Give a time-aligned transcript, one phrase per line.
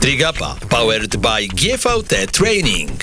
[0.00, 3.00] Trigapa powered by GVT Training.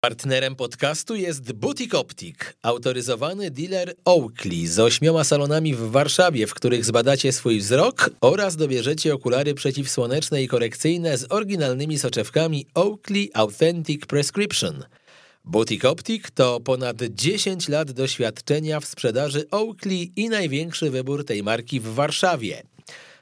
[0.00, 6.84] Partnerem podcastu jest Butik Optik, autoryzowany dealer Oakley z ośmioma salonami w Warszawie, w których
[6.84, 14.84] zbadacie swój wzrok oraz dobierzecie okulary przeciwsłoneczne i korekcyjne z oryginalnymi soczewkami Oakley Authentic Prescription.
[15.44, 21.80] Butik Optik to ponad 10 lat doświadczenia w sprzedaży Oakley i największy wybór tej marki
[21.80, 22.62] w Warszawie.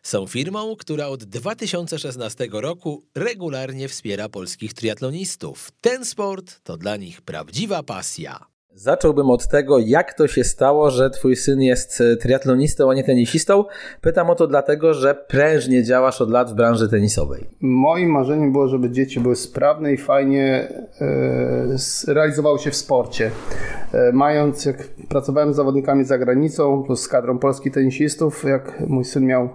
[0.02, 5.70] Są firmą, która od 2016 roku regularnie wspiera polskich triatlonistów.
[5.80, 8.57] Ten sport to dla nich prawdziwa pasja.
[8.78, 13.04] Zacząłbym od tego, jak to się stało, że twój syn jest e, triatlonistą, a nie
[13.04, 13.64] tenisistą.
[14.00, 17.44] Pytam o to dlatego, że prężnie działasz od lat w branży tenisowej.
[17.60, 20.68] Moim marzeniem było, żeby dzieci były sprawne i fajnie
[21.00, 23.30] e, realizowały się w sporcie.
[23.92, 29.04] E, mając, jak pracowałem z zawodnikami za granicą, plus z kadrą polskich tenisistów, jak mój
[29.04, 29.48] syn miał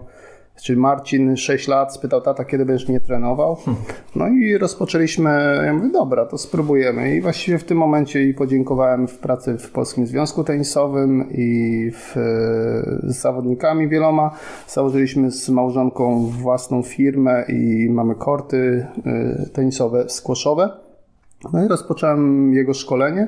[0.62, 3.57] Czyli Marcin 6 lat spytał tata, kiedy będziesz mnie trenował.
[4.15, 7.15] No i rozpoczęliśmy, ja mówię, dobra, to spróbujemy.
[7.15, 12.13] I właściwie w tym momencie i podziękowałem w pracy w Polskim Związku Tenisowym i w,
[13.04, 14.32] z zawodnikami wieloma.
[14.68, 18.88] Założyliśmy z małżonką własną firmę i mamy korty
[19.45, 20.70] y, tenisowe, squashowe.
[21.54, 23.27] No i rozpocząłem jego szkolenie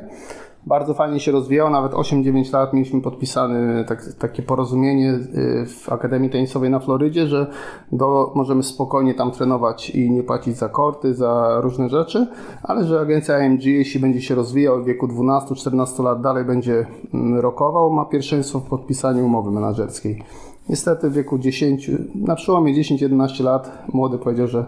[0.65, 6.29] bardzo fajnie się rozwijał, nawet 8-9 lat mieliśmy podpisane tak, takie porozumienie y, w Akademii
[6.29, 7.47] Tenisowej na Florydzie, że
[7.91, 12.27] do, możemy spokojnie tam trenować i nie płacić za korty, za różne rzeczy,
[12.63, 17.39] ale że agencja AMG, jeśli będzie się rozwijał w wieku 12-14 lat dalej będzie mm,
[17.39, 20.23] rokował, ma pierwszeństwo w podpisaniu umowy menedżerskiej.
[20.69, 24.65] Niestety w wieku 10, na przełomie 10-11 lat młody powiedział, że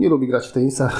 [0.00, 0.90] nie lubi grać w tenisa.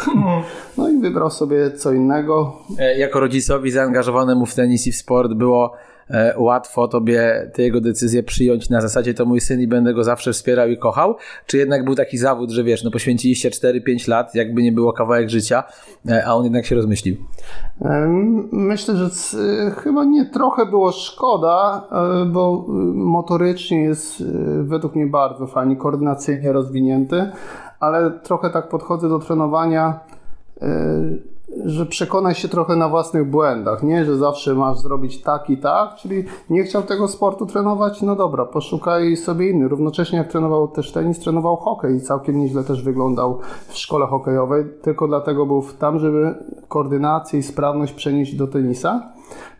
[0.79, 2.57] No i wybrał sobie co innego.
[2.79, 5.73] E, jako rodzicowi zaangażowanemu w tenis i w sport było
[6.11, 10.05] e, łatwo tobie te jego decyzje przyjąć na zasadzie to mój syn i będę go
[10.05, 11.17] zawsze wspierał i kochał?
[11.47, 15.31] Czy jednak był taki zawód, że wiesz, no poświęciliście 4-5 lat, jakby nie było kawałek
[15.31, 15.65] życia,
[16.09, 17.17] e, a on jednak się rozmyślił?
[18.53, 19.11] Myślę, że
[19.71, 21.89] chyba nie trochę było szkoda,
[22.27, 24.25] bo motorycznie jest
[24.63, 27.31] według mnie bardzo fajnie, koordynacyjnie rozwinięty
[27.81, 30.01] ale trochę tak podchodzę do trenowania,
[30.63, 30.69] e,
[31.65, 35.95] że przekonaj się trochę na własnych błędach, nie, że zawsze masz zrobić tak i tak,
[35.95, 39.69] czyli nie chciał tego sportu trenować, no dobra, poszukaj sobie inny.
[39.69, 44.65] Równocześnie jak trenował też tenis, trenował hokej i całkiem nieźle też wyglądał w szkole hokejowej,
[44.83, 46.35] tylko dlatego był tam, żeby
[46.69, 49.13] koordynację i sprawność przenieść do tenisa,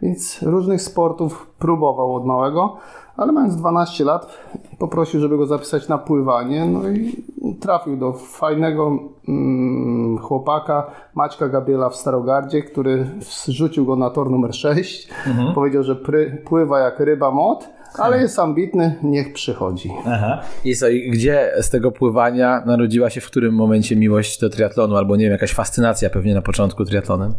[0.03, 2.77] więc różnych sportów próbował od małego,
[3.17, 4.39] ale mając 12 lat
[4.79, 7.25] poprosił, żeby go zapisać na pływanie, no i
[7.61, 14.55] trafił do fajnego mm, chłopaka Maćka Gabriela w Starogardzie, który zrzucił go na tor numer
[14.55, 15.09] 6.
[15.27, 15.55] Mhm.
[15.55, 19.93] Powiedział, że pry, pływa jak ryba mod, ale jest ambitny, niech przychodzi.
[20.07, 20.41] Aha.
[20.65, 24.97] I co, i gdzie z tego pływania narodziła się w którym momencie miłość do triatlonu,
[24.97, 27.35] albo nie wiem, jakaś fascynacja pewnie na początku triatlonem?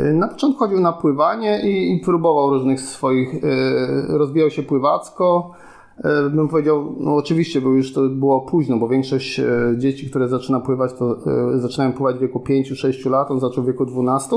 [0.00, 5.50] Y, na początku chodził na pływanie i, i próbował różnych swoich, yy, rozwijał się pływacko,
[6.30, 9.44] bym powiedział, no oczywiście, bo już to było późno, bo większość e,
[9.78, 11.16] dzieci, które zaczyna pływać, to
[11.54, 14.36] e, zaczynają pływać w wieku 5-6 lat, on zaczął w wieku 12,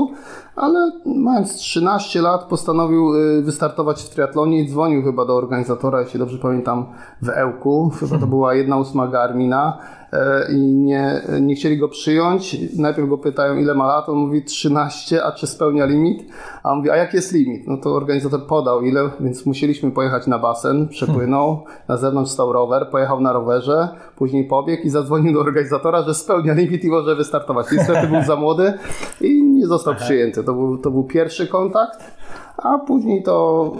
[0.56, 3.12] ale mając 13 lat postanowił
[3.42, 6.86] wystartować w triatlonie i dzwonił chyba do organizatora, jeśli dobrze pamiętam,
[7.22, 9.78] w Ełku, chyba to była jedna ósma Garmina.
[9.78, 10.05] E,
[10.52, 12.56] i nie, nie chcieli go przyjąć.
[12.78, 16.24] Najpierw go pytają, ile ma lat, on mówi 13, a czy spełnia limit?
[16.62, 17.66] A on mówi, a jaki jest limit?
[17.66, 22.88] No to organizator podał ile, więc musieliśmy pojechać na basen, przepłynął, na zewnątrz stał rower,
[22.90, 27.66] pojechał na rowerze, później pobiegł i zadzwonił do organizatora, że spełnia limit i może wystartować.
[27.72, 28.72] Niestety był za młody
[29.20, 30.44] i nie został przyjęty.
[30.44, 32.16] To był, to był pierwszy kontakt,
[32.56, 33.72] a później to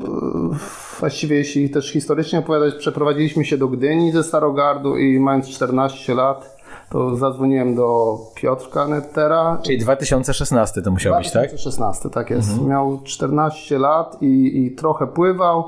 [1.01, 6.57] właściwie jeśli też historycznie opowiadać, przeprowadziliśmy się do Gdyni ze Starogardu i mając 14 lat,
[6.91, 9.59] to zadzwoniłem do Piotrka Nettera.
[9.63, 11.59] Czyli 2016 to musiał 2016, być, tak?
[11.59, 12.51] 2016, tak jest.
[12.51, 12.69] Mhm.
[12.69, 15.65] Miał 14 lat i, i trochę pływał.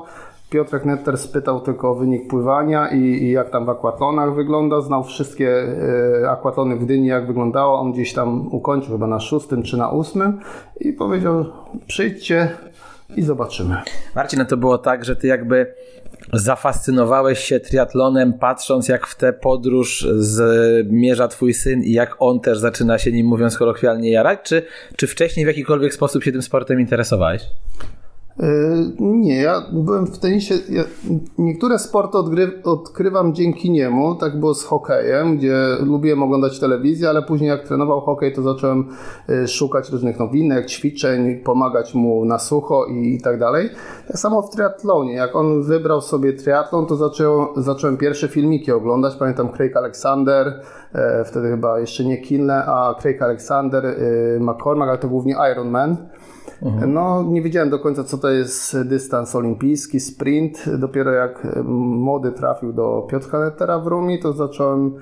[0.49, 4.81] Piotrek Netter spytał tylko o wynik pływania i, i, jak tam w akwatlonach wygląda.
[4.81, 5.63] Znał wszystkie
[6.23, 7.79] e, akwatlony w Gdyni, jak wyglądało.
[7.79, 10.39] On gdzieś tam ukończył chyba na szóstym czy na ósmym
[10.79, 11.45] i powiedział:
[11.87, 12.49] przyjdźcie,
[13.15, 13.77] i zobaczymy.
[14.15, 15.73] Marcin, no to było tak, że ty jakby
[16.33, 22.59] zafascynowałeś się triatlonem, patrząc jak w tę podróż zmierza twój syn i jak on też
[22.59, 24.39] zaczyna się nim, mówiąc kolokwialnie, jarać?
[24.43, 24.65] Czy,
[24.95, 27.43] czy wcześniej w jakikolwiek sposób się tym sportem interesowałeś?
[28.99, 30.55] Nie, ja byłem w tenisie.
[30.69, 30.83] Ja
[31.37, 34.15] niektóre sporty odgry, odkrywam dzięki niemu.
[34.15, 38.89] Tak było z hokejem, gdzie lubiłem oglądać telewizję, ale później jak trenował hokej, to zacząłem
[39.47, 43.69] szukać różnych nowinek, ćwiczeń, pomagać mu na sucho i, i tak dalej.
[44.07, 45.13] Tak samo w triatlonie.
[45.13, 49.15] Jak on wybrał sobie triatlon, to zaczął, zacząłem pierwsze filmiki oglądać.
[49.15, 50.61] Pamiętam Craig Alexander,
[51.25, 53.95] wtedy chyba jeszcze nie Kinle, a Craig Alexander,
[54.39, 55.97] McCormack, ale to głównie Ironman.
[56.61, 56.93] Mhm.
[56.93, 60.65] No, nie wiedziałem do końca, co to jest dystans olimpijski, sprint.
[60.77, 64.93] Dopiero jak młody trafił do Piotra Lettera w Rumi, to zacząłem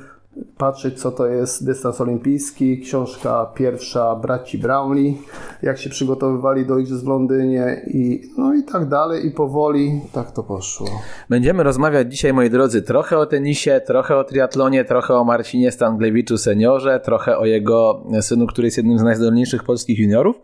[0.57, 5.17] patrzeć, co to jest dystans olimpijski, książka pierwsza braci Brownlee,
[5.63, 10.31] jak się przygotowywali do igrzysk w Londynie i no i tak dalej i powoli tak
[10.31, 10.87] to poszło.
[11.29, 16.37] Będziemy rozmawiać dzisiaj, moi drodzy, trochę o tenisie, trochę o triatlonie, trochę o Marcinie Stanglewiczu
[16.37, 20.41] seniorze, trochę o jego synu, który jest jednym z najzdolniejszych polskich juniorów.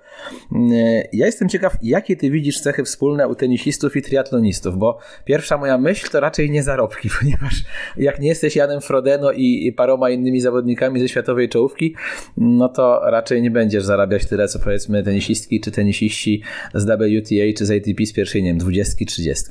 [1.14, 5.78] Ja jestem ciekaw, jakie ty widzisz cechy wspólne u tenisistów i triatlonistów, bo pierwsza moja
[5.78, 7.54] myśl to raczej nie zarobki, ponieważ
[7.98, 11.96] jak nie jesteś Janem Frodeno i, paroma innymi zawodnikami ze światowej czołówki,
[12.38, 16.42] no to raczej nie będziesz zarabiać tyle, co powiedzmy tenisistki czy tenisiści
[16.74, 19.46] z WTA czy z ATP z pierwszej, nie wiem, 20, 30.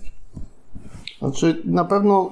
[1.19, 2.31] Znaczy, na pewno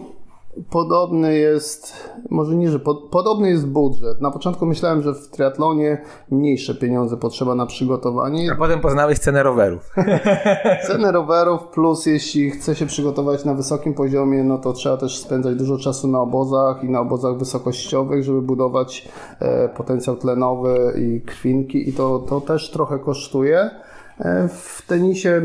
[0.70, 2.78] Podobny jest, może nie, że
[3.10, 4.20] podobny jest budżet.
[4.20, 8.52] Na początku myślałem, że w triatlonie mniejsze pieniądze potrzeba na przygotowanie.
[8.52, 9.90] A potem poznałeś cenę rowerów.
[10.88, 15.56] Cenę rowerów, plus jeśli chce się przygotować na wysokim poziomie, no to trzeba też spędzać
[15.56, 19.08] dużo czasu na obozach i na obozach wysokościowych, żeby budować
[19.40, 23.70] e, potencjał tlenowy i krwinki i to, to też trochę kosztuje.
[24.18, 25.42] E, w tenisie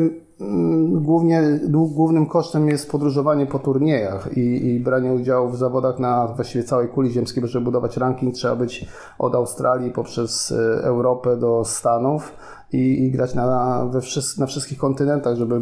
[0.92, 6.64] głównie, głównym kosztem jest podróżowanie po turniejach i, i, branie udziału w zawodach na właściwie
[6.64, 8.86] całej kuli ziemskiej, bo żeby budować ranking trzeba być
[9.20, 12.34] od Australii poprzez e, Europę do Stanów
[12.74, 14.00] i, i grać na, we
[14.38, 15.62] na wszystkich kontynentach, żeby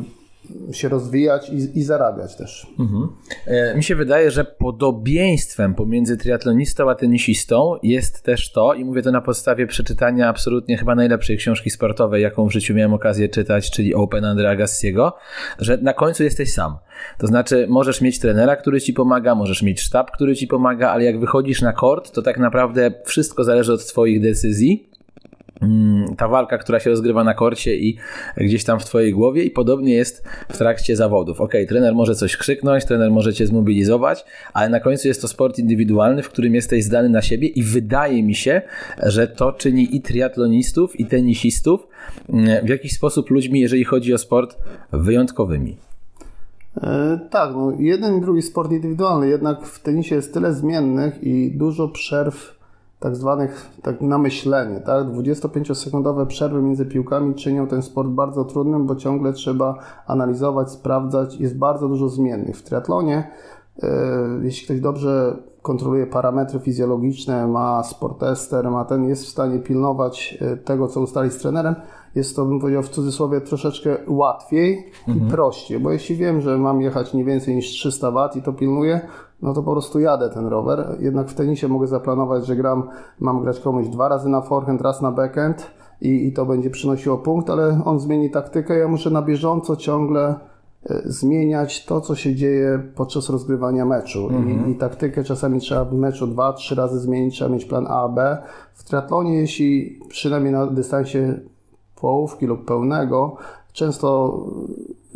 [0.72, 2.68] się rozwijać i, i zarabiać też.
[2.80, 3.10] Mhm.
[3.46, 9.02] E, mi się wydaje, że podobieństwem pomiędzy triatlonistą a tenisistą jest też to, i mówię
[9.02, 13.72] to na podstawie przeczytania absolutnie chyba najlepszej książki sportowej, jaką w życiu miałem okazję czytać,
[13.72, 15.16] czyli Open Andrea Gassiego,
[15.60, 16.78] że na końcu jesteś sam.
[17.18, 21.04] To znaczy, możesz mieć trenera, który ci pomaga, możesz mieć sztab, który ci pomaga, ale
[21.04, 24.93] jak wychodzisz na kort, to tak naprawdę wszystko zależy od Twoich decyzji
[26.18, 27.98] ta walka, która się rozgrywa na korcie i
[28.38, 31.42] gdzieś tam w twojej głowie i podobnie jest w trakcie zawodów.
[31.42, 35.60] Ok, trener może coś krzyknąć, trener może cię zmobilizować, ale na końcu jest to sport
[35.60, 38.62] indywidualny, w którym jesteś zdany na siebie i wydaje mi się,
[39.04, 41.88] że to czyni i triatlonistów, i tenisistów
[42.30, 44.58] mm, w jakiś sposób ludźmi, jeżeli chodzi o sport,
[44.92, 45.78] wyjątkowymi.
[46.78, 51.52] E, tak, no jeden i drugi sport indywidualny, jednak w tenisie jest tyle zmiennych i
[51.52, 52.63] dużo przerw
[53.04, 54.80] tak zwanych tak na myślenie.
[54.80, 55.08] Tak?
[55.08, 61.36] 25-sekundowe przerwy między piłkami czynią ten sport bardzo trudnym, bo ciągle trzeba analizować, sprawdzać.
[61.36, 62.58] Jest bardzo dużo zmiennych.
[62.58, 63.32] W triatlonie,
[63.82, 63.90] yy,
[64.44, 70.58] jeśli ktoś dobrze kontroluje parametry fizjologiczne, ma sportester, ma ten, jest w stanie pilnować e,
[70.58, 71.76] tego, co ustali z trenerem,
[72.16, 75.28] jest to, bym powiedział w cudzysłowie, troszeczkę łatwiej mhm.
[75.28, 78.54] i prościej, bo jeśli wiem, że mam jechać nie więcej niż 300 W i to
[78.54, 79.02] pilnuję,
[79.44, 80.98] no to po prostu jadę ten rower.
[81.00, 85.02] Jednak w tenisie mogę zaplanować, że gram, mam grać komuś dwa razy na forehand, raz
[85.02, 88.78] na backhand i, i to będzie przynosiło punkt, ale on zmieni taktykę.
[88.78, 90.36] Ja muszę na bieżąco ciągle
[90.90, 94.30] e, zmieniać to, co się dzieje podczas rozgrywania meczu.
[94.32, 94.72] I, mhm.
[94.72, 98.38] I, taktykę czasami trzeba w meczu dwa, trzy razy zmienić, trzeba mieć plan A, B.
[98.74, 101.40] W triatlonie, jeśli przynajmniej na dystansie
[101.96, 103.36] połówki lub pełnego,
[103.74, 104.40] często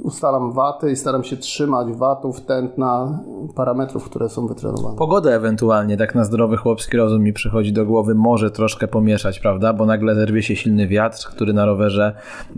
[0.04, 3.20] ustalam waty i staram się trzymać watów, tętna,
[3.56, 4.98] parametrów, które są wytrenowane.
[4.98, 9.74] Pogodę ewentualnie, tak na zdrowy chłopski rozum mi przychodzi do głowy, może troszkę pomieszać, prawda?
[9.74, 12.16] Bo nagle zerwie się silny wiatr, który na rowerze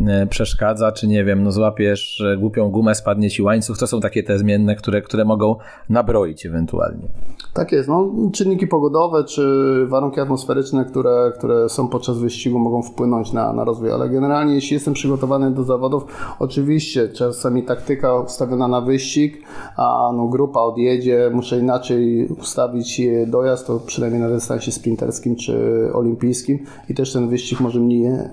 [0.08, 3.77] e, przeszkadza, czy nie wiem, no złapiesz głupią gumę, spadnie ci łańcuch.
[3.77, 5.55] To są takie te zmienne, które, które mogą
[5.89, 7.08] nabroić ewentualnie.
[7.53, 7.89] Tak jest.
[7.89, 13.63] No, czynniki pogodowe, czy warunki atmosferyczne, które, które są podczas wyścigu mogą wpłynąć na, na
[13.63, 16.05] rozwój, ale generalnie jeśli jestem przygotowany do zawodów,
[16.39, 19.43] oczywiście czasami taktyka ustawiona na wyścig,
[19.77, 25.55] a no, grupa odjedzie, muszę inaczej ustawić dojazd, to przynajmniej na dystansie sprinterskim czy
[25.93, 26.59] olimpijskim.
[26.89, 28.29] I też ten wyścig może mnie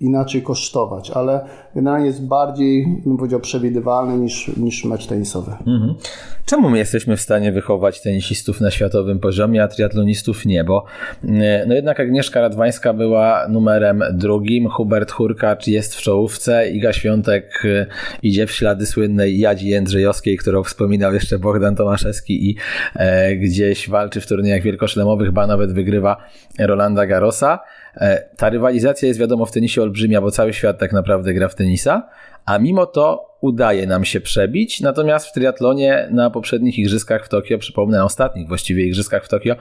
[0.00, 5.52] inaczej kosztować, ale generalnie jest bardziej, bym powiedział, przewidywalny niż, niż mecz tenisowy.
[5.66, 5.94] Mhm.
[6.46, 10.64] Czemu my jesteśmy w stanie wychować tenisistów na światowym poziomie, a triatlonistów nie?
[10.64, 10.84] Bo
[11.24, 17.62] e, no jednak Agnieszka Radwańska była numerem drugim, Hubert Hurkacz jest w czołówce, Iga Świątek
[17.64, 17.86] e,
[18.22, 22.56] idzie w ślady słynnej Jadzi Jędrzejowskiej, którą wspominał jeszcze Bogdan Tomaszewski i
[22.94, 26.16] e, gdzieś walczy w turniejach wielkoszlemowych, ba nawet wygrywa
[26.58, 27.58] Rolanda Garosa.
[27.96, 31.54] E, ta rywalizacja jest wiadomo w tenisie olbrzymia, bo cały świat tak naprawdę gra w
[31.54, 32.08] tenisa,
[32.46, 34.80] a mimo to udaje nam się przebić.
[34.80, 39.56] Natomiast w triatlonie na poprzednich igrzyskach w Tokio, przypomnę, na ostatnich właściwie igrzyskach w Tokio,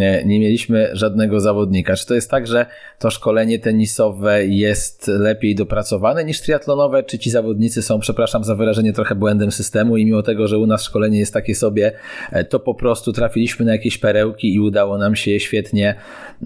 [0.00, 1.96] e, nie mieliśmy żadnego zawodnika.
[1.96, 2.66] Czy to jest tak, że
[2.98, 7.02] to szkolenie tenisowe jest lepiej dopracowane niż triatlonowe?
[7.02, 10.66] Czy ci zawodnicy są, przepraszam za wyrażenie, trochę błędem systemu i mimo tego, że u
[10.66, 11.92] nas szkolenie jest takie sobie,
[12.32, 15.94] e, to po prostu trafiliśmy na jakieś perełki i udało nam się je świetnie,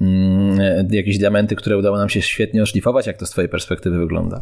[0.01, 3.07] mm, jakieś diamenty, które udało nam się świetnie oszlifować?
[3.07, 4.41] Jak to z Twojej perspektywy wygląda?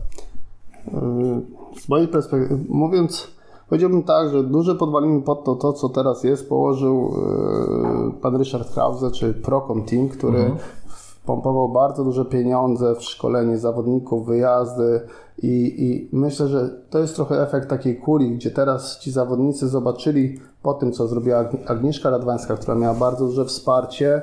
[1.80, 3.28] Z mojej perspektywy, mówiąc,
[3.68, 7.14] powiedziałbym tak, że duże podwaliny pod to, to co teraz jest, położył
[8.08, 10.58] e, pan Richard Krause, czy Procom Team, który mhm.
[11.28, 15.00] Pompował bardzo duże pieniądze w szkolenie zawodników, wyjazdy,
[15.42, 20.40] i, I myślę, że to jest trochę efekt takiej kuli, gdzie teraz ci zawodnicy zobaczyli
[20.62, 24.22] po tym, co zrobiła Agnieszka Radwańska, która miała bardzo duże wsparcie e,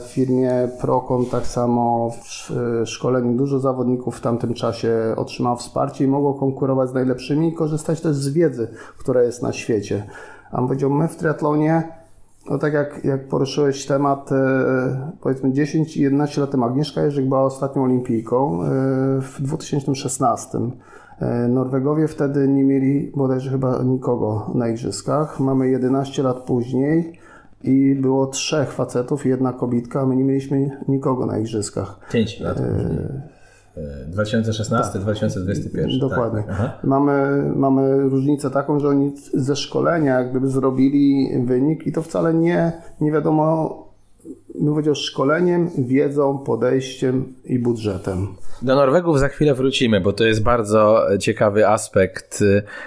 [0.00, 2.52] w firmie Procom, tak samo w
[2.84, 8.00] szkoleniu dużo zawodników w tamtym czasie otrzymało wsparcie i mogło konkurować z najlepszymi i korzystać
[8.00, 10.06] też z wiedzy, która jest na świecie.
[10.52, 12.05] A powiedział, my w triatlonie
[12.50, 17.24] no tak jak, jak poruszyłeś temat, e, powiedzmy 10 i 11 lat temu, Agnieszka Jerzyk
[17.24, 18.66] była ostatnią olimpijką e,
[19.20, 20.58] w 2016.
[21.20, 25.40] E, Norwegowie wtedy nie mieli bodajże chyba nikogo na igrzyskach.
[25.40, 27.12] Mamy 11 lat później
[27.62, 32.00] i było trzech facetów i jedna kobitka, a my nie mieliśmy nikogo na igrzyskach.
[32.12, 33.35] 5 lat później.
[34.06, 35.02] 2016, tak.
[35.02, 35.98] 2021.
[35.98, 36.42] Dokładnie.
[36.42, 36.84] Tak.
[36.84, 42.34] Mamy, mamy różnicę taką, że oni ze szkolenia jak gdyby zrobili wynik i to wcale
[42.34, 43.76] nie, nie wiadomo,
[44.54, 48.28] bym powiedział, szkoleniem, wiedzą, podejściem i budżetem.
[48.62, 52.44] Do Norwegów za chwilę wrócimy, bo to jest bardzo ciekawy aspekt.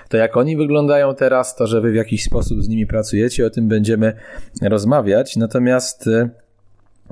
[0.10, 3.50] To jak oni wyglądają teraz, to że wy w jakiś sposób z nimi pracujecie, o
[3.50, 4.13] tym będziemy
[4.62, 5.36] rozmawiać.
[5.38, 6.10] Natomiast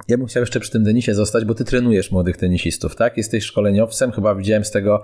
[0.08, 3.18] ja bym chciał jeszcze przy tym tenisie zostać, bo ty trenujesz młodych tenisistów, tak?
[3.18, 5.01] Jesteś szkoleniowcem, chyba widziałem z tego,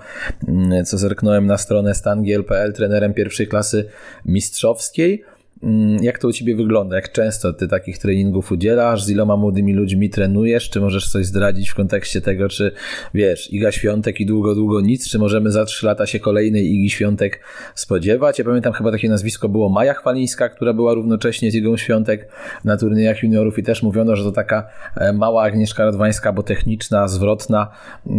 [0.48, 3.86] mm, co zerknąłem na stronę stangiel.pl, trenerem pierwszej klasy
[4.26, 5.24] mistrzowskiej.
[5.64, 6.96] Mm, jak to u Ciebie wygląda?
[6.96, 9.04] Jak często Ty takich treningów udzielasz?
[9.04, 10.70] Z iloma młodymi ludźmi trenujesz?
[10.70, 12.72] Czy możesz coś zdradzić w kontekście tego, czy
[13.14, 15.10] wiesz, Iga Świątek i długo, długo nic?
[15.10, 17.40] Czy możemy za trzy lata się kolejnej Igi Świątek
[17.76, 18.40] spodziewać?
[18.40, 22.30] Ja pamiętam chyba takie nazwisko było Maja Chwalińska, która była równocześnie z Igą Świątek
[22.64, 27.08] na turniejach juniorów i też mówiono, że to taka e, mała Agnieszka Radwańska, bo techniczna,
[27.08, 27.68] zwrotna,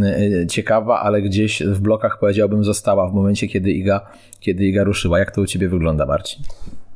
[0.02, 4.00] e, ciekawa, ale gdzieś w blokach powiedziałbym została w momencie, kiedy Iga,
[4.40, 5.18] kiedy Iga ruszyła.
[5.18, 6.42] Jak to u Ciebie wygląda, Marcin?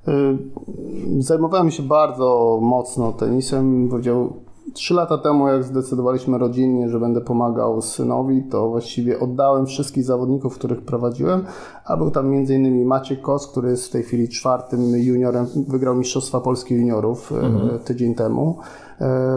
[0.08, 3.88] Y, zajmowałem się bardzo mocno tenisem.
[3.90, 4.32] Powiedział,
[4.74, 10.54] trzy lata temu, jak zdecydowaliśmy rodzinnie, że będę pomagał synowi, to właściwie oddałem wszystkich zawodników,
[10.54, 11.44] których prowadziłem,
[11.84, 12.86] a był tam m.in.
[12.86, 17.78] Maciek Kos, który jest w tej chwili czwartym juniorem, wygrał Mistrzostwa Polski Juniorów y, mhm.
[17.78, 18.58] tydzień temu.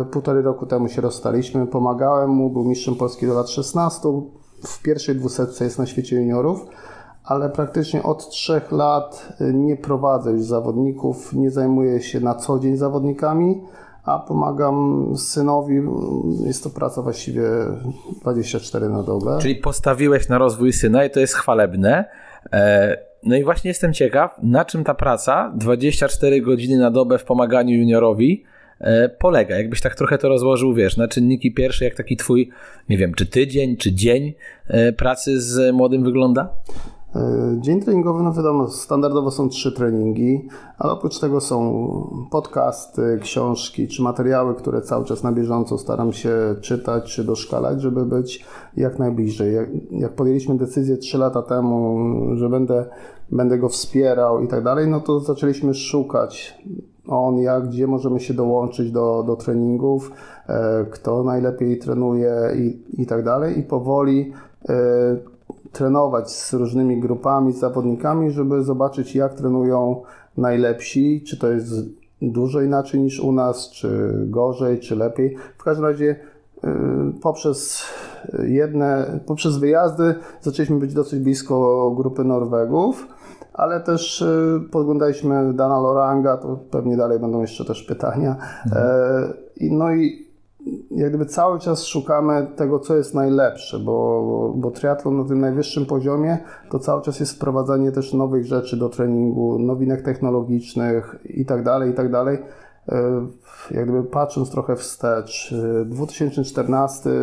[0.02, 4.02] Y, półtorej roku temu się rozstaliśmy, pomagałem mu, był mistrzem Polski do lat 16.
[4.64, 6.66] W pierwszej dwusetce jest na świecie juniorów
[7.24, 12.60] ale praktycznie od trzech lat y, nie prowadzę już zawodników, nie zajmuję się na co
[12.60, 13.62] dzień zawodnikami,
[14.04, 15.82] a pomagam synowi.
[16.46, 17.44] Jest to praca właściwie
[18.22, 19.38] 24 na dobę.
[19.42, 22.06] Czyli postawiłeś na rozwój syna i to jest chwalebne.
[22.54, 27.24] E, no i właśnie jestem ciekaw, na czym ta praca 24 godziny na dobę w
[27.24, 28.44] pomaganiu juniorowi
[28.80, 29.58] e, polega?
[29.58, 32.50] Jakbyś tak trochę to rozłożył, wiesz, na czynniki pierwsze, jak taki twój,
[32.90, 34.34] nie wiem, czy tydzień, czy dzień
[34.68, 36.50] e, pracy z młodym wygląda?
[37.16, 41.84] E, dzień treningowy, no wiadomo, standardowo są trzy treningi, ale oprócz tego są
[42.32, 48.06] podcasty, książki czy materiały, które cały czas na bieżąco staram się czytać czy doszkalać, żeby
[48.06, 48.46] być
[48.78, 49.56] jak najbliżej.
[49.56, 51.98] Jak, jak podjęliśmy decyzję trzy lata temu,
[52.36, 52.86] że będę,
[53.32, 56.62] będę go wspierał i tak dalej, no to zaczęliśmy szukać
[57.08, 60.12] on, jak, gdzie możemy się dołączyć do, do treningów,
[60.48, 63.60] e, kto najlepiej trenuje i, i tak dalej.
[63.60, 64.34] I powoli
[64.70, 65.31] e,
[65.72, 70.02] trenować z różnymi grupami, z zawodnikami, żeby zobaczyć, jak trenują
[70.38, 71.74] najlepsi, czy to jest
[72.22, 75.38] dużo inaczej niż u nas, czy gorzej, czy lepiej.
[75.58, 76.16] W każdym razie
[76.64, 76.68] y,
[77.22, 77.84] poprzez
[78.44, 83.08] jedne, poprzez wyjazdy zaczęliśmy być dosyć blisko grupy Norwegów,
[83.54, 88.36] ale też y, podglądaliśmy Dana Loranga, to pewnie dalej będą jeszcze też pytania.
[88.66, 88.86] Mhm.
[88.86, 90.31] E, no i
[90.92, 95.86] jak gdyby cały czas szukamy tego, co jest najlepsze, bo, bo triatlon na tym najwyższym
[95.86, 96.38] poziomie
[96.70, 101.92] to cały czas jest wprowadzanie też nowych rzeczy do treningu, nowinek technologicznych i tak dalej,
[101.92, 102.38] i tak dalej.
[102.90, 103.28] E,
[103.72, 105.54] jak gdyby patrząc trochę wstecz,
[105.86, 107.14] 2014 e,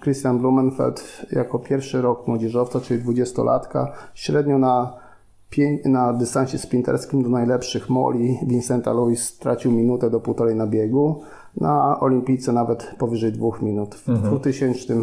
[0.00, 5.02] Christian Blumenfeld jako pierwszy rok młodzieżowca, czyli 20-latka, średnio na
[5.84, 11.22] na dystansie sprinterskim do najlepszych Moli Vincenta Louis stracił minutę do półtorej na biegu.
[11.60, 13.94] Na olimpijce nawet powyżej dwóch minut.
[13.94, 14.30] W mhm.
[14.30, 14.94] 2000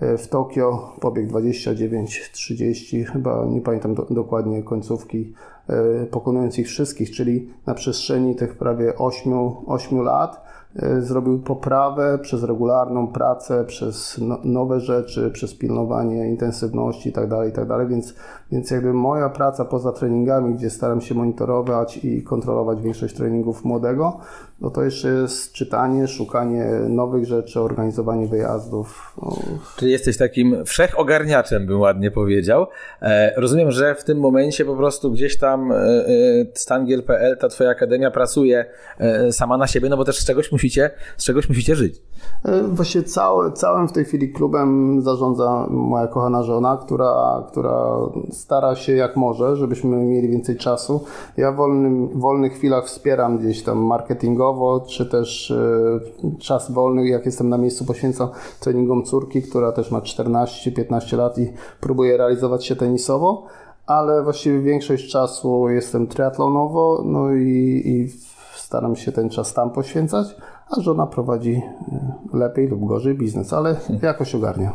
[0.00, 5.32] e, w Tokio pobiegł 29-30, chyba nie pamiętam do, dokładnie końcówki,
[5.68, 9.32] e, pokonując ich wszystkich, czyli na przestrzeni tych prawie 8,
[9.66, 17.08] 8 lat E, zrobił poprawę przez regularną pracę, przez no, nowe rzeczy, przez pilnowanie intensywności
[17.08, 18.14] itd., tak itd., tak więc,
[18.52, 24.20] więc jakby moja praca poza treningami, gdzie staram się monitorować i kontrolować większość treningów młodego,
[24.60, 29.16] no to jeszcze jest czytanie, szukanie nowych rzeczy, organizowanie wyjazdów.
[29.22, 29.36] No.
[29.76, 32.66] Czyli jesteś takim wszechogarniaczem, bym ładnie powiedział.
[33.02, 36.06] E, rozumiem, że w tym momencie po prostu gdzieś tam e, e,
[36.54, 38.64] Stangiel.pl, ta twoja akademia pracuje
[39.30, 42.02] sama na siebie, no bo też z czegoś musicie, z czegoś musicie żyć.
[42.72, 47.96] Właśnie cały, całym w tej chwili klubem zarządza moja kochana żona, która, która
[48.30, 51.04] stara się jak może, żebyśmy mieli więcej czasu.
[51.36, 57.26] Ja w wolnym, wolnych chwilach wspieram gdzieś tam marketingowo, czy też e, czas wolny, jak
[57.26, 58.28] jestem na miejscu, poświęcam
[58.60, 63.46] treningom córki, która też ma 14-15 lat i próbuje realizować się tenisowo,
[63.86, 68.08] ale właściwie większość czasu jestem triatlonowo, no i, i
[68.54, 70.36] staram się ten czas tam poświęcać,
[70.78, 74.72] a żona prowadzi e, lepiej lub gorzej biznes, ale jakoś ogarnia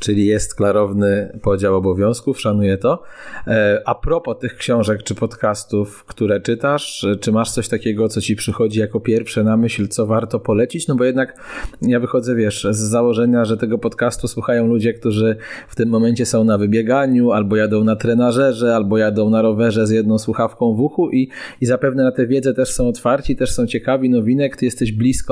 [0.00, 3.02] czyli jest klarowny podział obowiązków, szanuję to.
[3.46, 8.36] E, a propos tych książek czy podcastów, które czytasz, czy masz coś takiego, co ci
[8.36, 10.88] przychodzi jako pierwsze na myśl, co warto polecić?
[10.88, 11.40] No bo jednak
[11.82, 15.36] ja wychodzę, wiesz, z założenia, że tego podcastu słuchają ludzie, którzy
[15.68, 19.90] w tym momencie są na wybieganiu, albo jadą na trenażerze, albo jadą na rowerze z
[19.90, 21.28] jedną słuchawką w uchu i,
[21.60, 24.56] i zapewne na tę wiedzę też są otwarci, też są ciekawi nowinek.
[24.56, 25.25] Ty jesteś blisko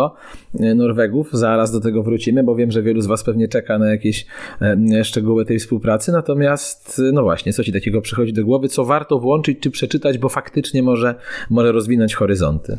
[0.61, 3.91] e, Norwegów, zaraz do tego wrócimy, bo wiem, że wielu z was pewnie czeka na
[3.91, 4.27] jakieś
[4.61, 6.13] E, szczegóły tej współpracy.
[6.13, 10.29] Natomiast, no właśnie, co ci takiego przychodzi do głowy, co warto włączyć czy przeczytać, bo
[10.29, 11.15] faktycznie może,
[11.51, 12.79] może rozwinąć horyzonty?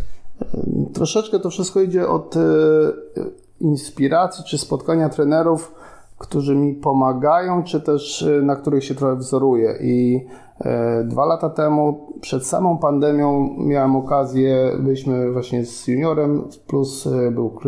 [0.93, 2.39] Troszeczkę to wszystko idzie od e,
[3.61, 5.71] inspiracji czy spotkania trenerów,
[6.17, 9.75] którzy mi pomagają, czy też e, na których się trochę wzoruję.
[9.81, 10.25] I
[11.05, 17.59] dwa lata temu, przed samą pandemią, miałem okazję, byliśmy właśnie z juniorem, plus był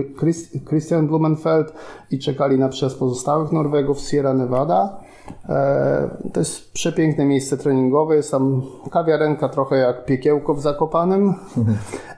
[0.70, 1.74] Christian Blumenfeld
[2.12, 5.00] i czekali na przyjazd pozostałych Norwegów z Sierra Nevada.
[5.50, 11.34] E, to jest przepiękne miejsce treningowe, jest tam kawiarenka trochę jak piekiełko w Zakopanem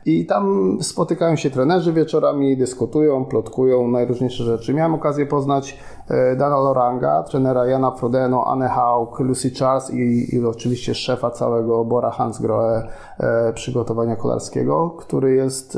[0.06, 4.74] i tam spotykają się trenerzy wieczorami, dyskutują, plotkują najróżniejsze rzeczy.
[4.74, 5.78] Miałem okazję poznać
[6.10, 11.86] e, Dana Loranga, trenera Jana Frodeno, Anne Haug, Lucy Charles i, i oczywiście szefa całego
[11.86, 12.88] Bora Hansgrohe
[13.20, 15.78] e, przygotowania kolarskiego, który jest,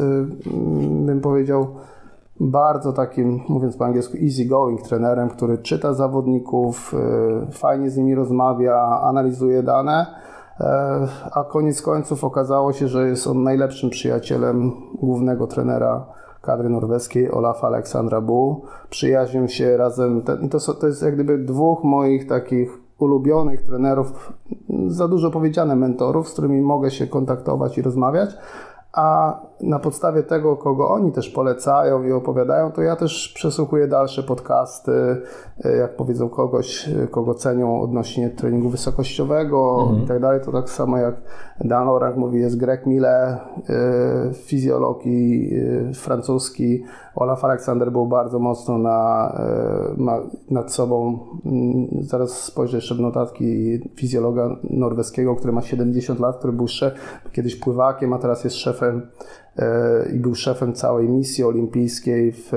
[1.06, 1.68] bym powiedział,
[2.42, 6.94] bardzo takim, mówiąc po angielsku, easy going trenerem, który czyta zawodników,
[7.50, 10.64] y, fajnie z nimi rozmawia, analizuje dane, y,
[11.32, 16.06] a koniec końców okazało się, że jest on najlepszym przyjacielem głównego trenera
[16.42, 18.62] kadry norweskiej, Olafa Aleksandra Bu.
[18.90, 24.34] Przyjaźnią się razem, to, to jest jak gdyby dwóch moich takich ulubionych trenerów,
[24.88, 28.30] za dużo powiedziane mentorów, z którymi mogę się kontaktować i rozmawiać,
[28.94, 34.24] a na podstawie tego, kogo oni też polecają i opowiadają, to ja też przesłuchuję dalsze
[34.24, 35.22] podcasty,
[35.66, 40.04] e, jak powiedzą kogoś, e, kogo cenią odnośnie treningu wysokościowego mhm.
[40.04, 40.42] i tak dalej.
[40.46, 41.16] To tak samo jak
[41.60, 43.38] Dan Orang mówi, jest Greg Mille,
[43.70, 45.52] e, fizjolog i
[45.94, 46.84] francuski.
[47.16, 49.32] Olaf Alexander był bardzo mocno na,
[50.50, 51.20] nad sobą.
[51.46, 56.94] Mm, zaraz spojrzę jeszcze w notatki fizjologa norweskiego, który ma 70 lat, który był szef,
[57.32, 58.81] kiedyś pływakiem, a teraz jest szefem
[60.14, 62.52] i był szefem całej misji olimpijskiej w,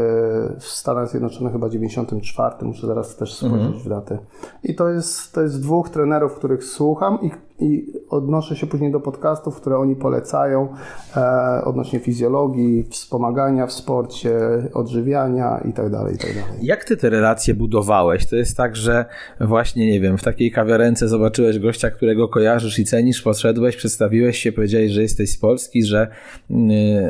[0.59, 3.85] w Stanach Zjednoczonych chyba 94, muszę zaraz też spojrzeć mm -hmm.
[3.85, 4.19] w datę.
[4.63, 7.31] I to jest, to jest dwóch trenerów, których słucham i
[7.61, 10.69] i odnoszę się później do podcastów, które oni polecają
[11.17, 14.39] e, odnośnie fizjologii, wspomagania w sporcie,
[14.73, 16.35] odżywiania itd., tak itd.
[16.35, 18.27] Tak Jak ty te relacje budowałeś?
[18.27, 19.05] To jest tak, że
[19.41, 24.53] właśnie, nie wiem, w takiej kawiarence zobaczyłeś gościa, którego kojarzysz i cenisz, podszedłeś, przedstawiłeś się,
[24.53, 26.09] powiedziałeś, że jesteś z Polski, że
[26.51, 26.55] y,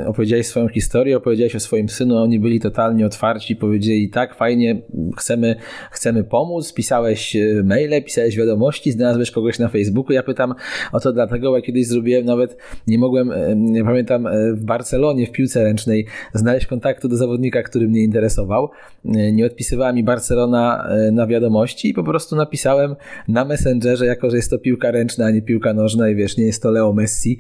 [0.07, 4.83] opowiedziałeś swoją historię, opowiedziałeś o swoim synu, oni byli totalnie otwarci, powiedzieli tak, fajnie,
[5.19, 5.57] chcemy,
[5.91, 10.55] chcemy pomóc, pisałeś y, maile, pisałeś wiadomości, znalazłeś kogoś na Facebooku, ja pytam
[10.93, 15.33] o to dlatego, bo kiedyś zrobiłem nawet, nie mogłem, nie pamiętam, e, w Barcelonie w
[15.33, 18.71] piłce ręcznej znaleźć kontaktu do zawodnika, który mnie interesował.
[19.05, 22.97] E, nie odpisywała mi Barcelona e, na wiadomości i po prostu napisałem
[23.29, 26.45] na Messengerze, jako że jest to piłka ręczna, a nie piłka nożna i wiesz, nie
[26.45, 27.39] jest to Leo Messi,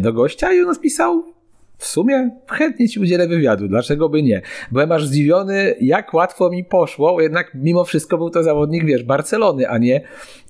[0.00, 1.37] do gościa i on odpisał
[1.78, 4.42] w sumie chętnie ci udzielę wywiadu, dlaczego by nie?
[4.72, 9.68] Byłem aż zdziwiony, jak łatwo mi poszło, jednak mimo wszystko był to zawodnik, wiesz, Barcelony,
[9.68, 10.00] a nie,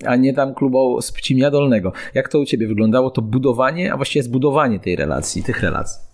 [0.05, 1.93] a nie tam klubu z Pcimia Dolnego.
[2.13, 6.08] Jak to u ciebie wyglądało, to budowanie, a właściwie zbudowanie tej relacji, tych relacji?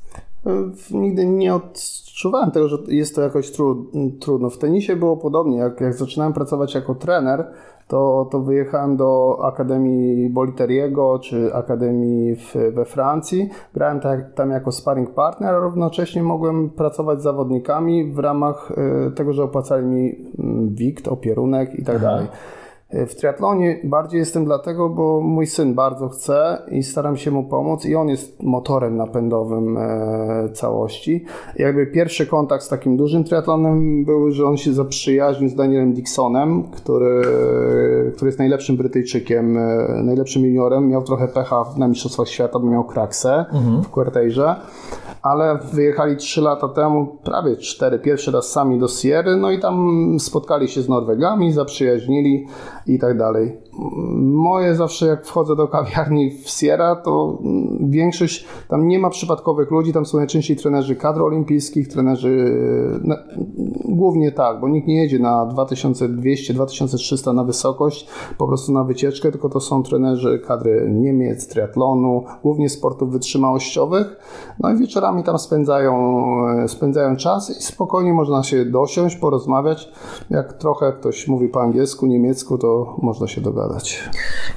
[0.92, 4.50] Nigdy nie odczuwałem tego, że jest to jakoś tru, trudno.
[4.50, 5.58] W tenisie było podobnie.
[5.58, 7.48] Jak, jak zaczynałem pracować jako trener,
[7.88, 13.50] to, to wyjechałem do Akademii Boliteriego czy Akademii w, we Francji.
[13.74, 18.72] Grałem tak, tam jako sparring partner, a równocześnie mogłem pracować z zawodnikami w ramach
[19.08, 22.28] y, tego, że opłacali mi mm, wikt, opierunek i tak dalej.
[23.08, 27.86] W triatlonie bardziej jestem dlatego, bo mój syn bardzo chce i staram się mu pomóc
[27.86, 31.26] i on jest motorem napędowym e, całości.
[31.56, 36.64] Jakby pierwszy kontakt z takim dużym triatlonem był, że on się zaprzyjaźnił z Danielem Dixonem,
[36.64, 37.22] który,
[38.16, 40.88] który jest najlepszym Brytyjczykiem, e, najlepszym juniorem.
[40.88, 43.84] Miał trochę pecha na Mistrzostwach Świata, bo miał kraksę mhm.
[43.84, 44.56] w Quarterze
[45.26, 50.18] ale wyjechali 3 lata temu, prawie 4, pierwszy raz sami do Sierry, no i tam
[50.20, 52.48] spotkali się z Norwegami, zaprzyjaźnili
[52.88, 53.58] i tak dalej.
[54.18, 57.38] Moje zawsze jak wchodzę do kawiarni w Sierra, to
[57.80, 62.60] większość, tam nie ma przypadkowych ludzi, tam są najczęściej trenerzy kadr olimpijskich, trenerzy,
[63.04, 63.16] no,
[63.86, 68.08] głównie tak, bo nikt nie jedzie na 2200-2300 na wysokość,
[68.38, 74.18] po prostu na wycieczkę, tylko to są trenerzy kadry Niemiec, triatlonu, głównie sportów wytrzymałościowych,
[74.60, 76.16] no i wieczorami tam spędzają,
[76.68, 79.92] spędzają czas i spokojnie można się dosiąść, porozmawiać,
[80.30, 83.65] jak trochę ktoś mówi po angielsku, niemiecku, to można się dogadać.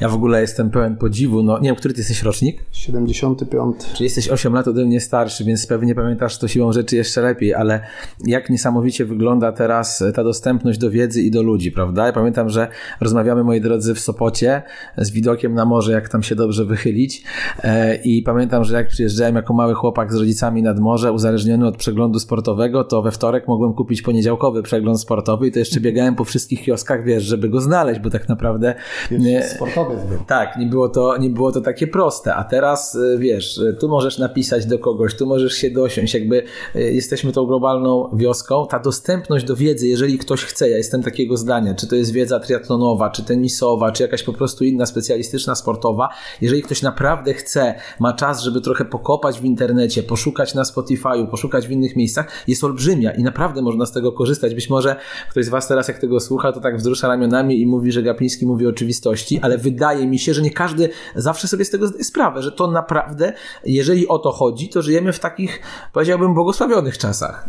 [0.00, 1.42] Ja w ogóle jestem pełen podziwu.
[1.42, 2.64] No, nie wiem, który ty jesteś rocznik?
[2.72, 3.76] 75.
[3.92, 7.54] Czyli jesteś 8 lat ode mnie starszy, więc pewnie pamiętasz to siłą rzeczy jeszcze lepiej,
[7.54, 7.80] ale
[8.24, 12.06] jak niesamowicie wygląda teraz ta dostępność do wiedzy i do ludzi, prawda?
[12.06, 12.68] Ja pamiętam, że
[13.00, 14.62] rozmawiamy, moi drodzy, w Sopocie
[14.96, 17.22] z widokiem na morze, jak tam się dobrze wychylić.
[17.62, 21.76] E, I pamiętam, że jak przyjeżdżałem jako mały chłopak z rodzicami nad morze, uzależniony od
[21.76, 26.24] przeglądu sportowego, to we wtorek mogłem kupić poniedziałkowy przegląd sportowy i to jeszcze biegałem po
[26.24, 28.74] wszystkich kioskach, wiesz, żeby go znaleźć, bo tak naprawdę
[29.10, 30.18] nie, sportowiec był.
[30.26, 33.88] Tak, nie było, to, nie było to takie proste, a teraz y, wiesz, y, tu
[33.88, 36.42] możesz napisać do kogoś, tu możesz się dosiąść, jakby
[36.76, 41.36] y, jesteśmy tą globalną wioską, ta dostępność do wiedzy, jeżeli ktoś chce, ja jestem takiego
[41.36, 46.08] zdania, czy to jest wiedza triatlonowa, czy tenisowa, czy jakaś po prostu inna specjalistyczna, sportowa,
[46.40, 51.68] jeżeli ktoś naprawdę chce, ma czas, żeby trochę pokopać w internecie, poszukać na Spotify'u, poszukać
[51.68, 54.54] w innych miejscach, jest olbrzymia i naprawdę można z tego korzystać.
[54.54, 54.96] Być może
[55.30, 58.46] ktoś z Was teraz, jak tego słucha, to tak wzrusza ramionami i mówi, że Gapiński
[58.46, 62.04] mówi o oczywistości, ale wydaje mi się, że nie każdy zawsze sobie z tego zdaje
[62.04, 63.32] sprawę, że to naprawdę,
[63.64, 65.60] jeżeli o to chodzi, to żyjemy w takich,
[65.92, 67.48] powiedziałbym, błogosławionych czasach.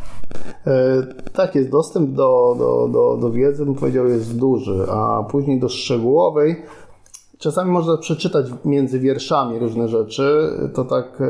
[0.68, 5.60] E, tak, jest dostęp do, do, do, do wiedzy, bym powiedział, jest duży, a później
[5.60, 6.64] do szczegółowej
[7.40, 11.26] Czasami można przeczytać między wierszami różne rzeczy, to tak e,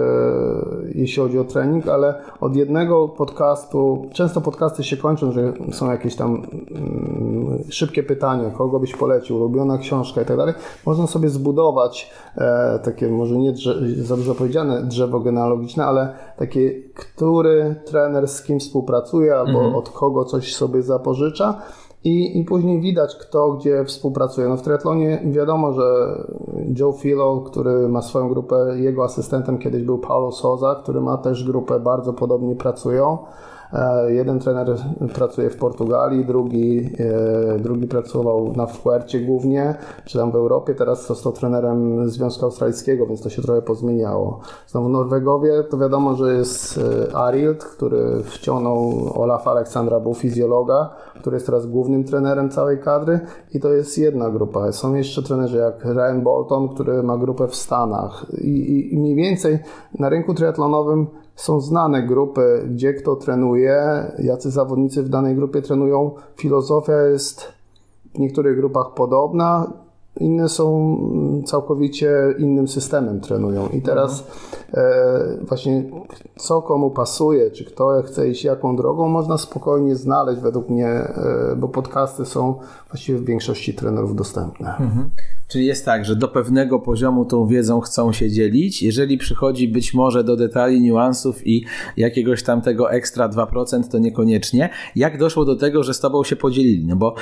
[0.96, 6.16] jeśli chodzi o trening, ale od jednego podcastu, często podcasty się kończą, że są jakieś
[6.16, 10.54] tam mm, szybkie pytania, kogo byś polecił, ulubiona książka i tak dalej.
[10.86, 13.54] Można sobie zbudować e, takie, może nie
[13.98, 19.76] za dużo powiedziane drzewo genealogiczne, ale takie, który trener z kim współpracuje albo mhm.
[19.76, 21.62] od kogo coś sobie zapożycza
[22.04, 24.48] i, I później widać, kto gdzie współpracuje.
[24.48, 26.16] No w triatlonie wiadomo, że
[26.80, 31.44] Joe Filo, który ma swoją grupę, jego asystentem kiedyś był Paulo Soza, który ma też
[31.44, 33.18] grupę, bardzo podobnie pracują.
[33.74, 34.76] E, jeden trener
[35.14, 41.08] pracuje w Portugalii, drugi, e, drugi pracował na Fuercie głównie, czy tam w Europie, teraz
[41.08, 44.40] został trenerem Związku Australijskiego, więc to się trochę pozmieniało.
[44.68, 46.80] Znowu Norwegowie, to wiadomo, że jest
[47.12, 53.20] e, Arild, który wciągnął Olafa Aleksandra, był fizjologa, który jest teraz głównym trenerem całej kadry
[53.54, 54.72] i to jest jedna grupa.
[54.72, 59.16] Są jeszcze trenerzy jak Ryan Bolton, który ma grupę w Stanach i, i, i mniej
[59.16, 59.60] więcej
[60.00, 61.08] na rynku triatlonowym
[61.40, 66.12] są znane grupy, gdzie kto trenuje, jacy zawodnicy w danej grupie trenują.
[66.36, 67.54] Filozofia jest
[68.16, 69.74] w niektórych grupach podobna,
[70.18, 70.98] inne są
[71.46, 73.70] całkowicie innym systemem trenują.
[73.70, 74.28] I teraz
[74.74, 75.84] e, właśnie
[76.38, 81.56] co komu pasuje, czy kto chce iść jaką drogą, można spokojnie znaleźć według mnie, e,
[81.58, 82.56] bo podcasty są
[82.90, 84.70] właściwie w większości trenerów dostępne.
[84.70, 85.10] Mhm.
[85.50, 88.84] Czyli jest tak, że do pewnego poziomu tą wiedzą chcą się dzielić.
[88.84, 91.66] Jeżeli przychodzi być może do detali, niuansów i
[91.98, 94.70] jakiegoś tam tego ekstra 2%, to niekoniecznie.
[94.96, 96.86] Jak doszło do tego, że z tobą się podzielili?
[96.86, 97.16] No bo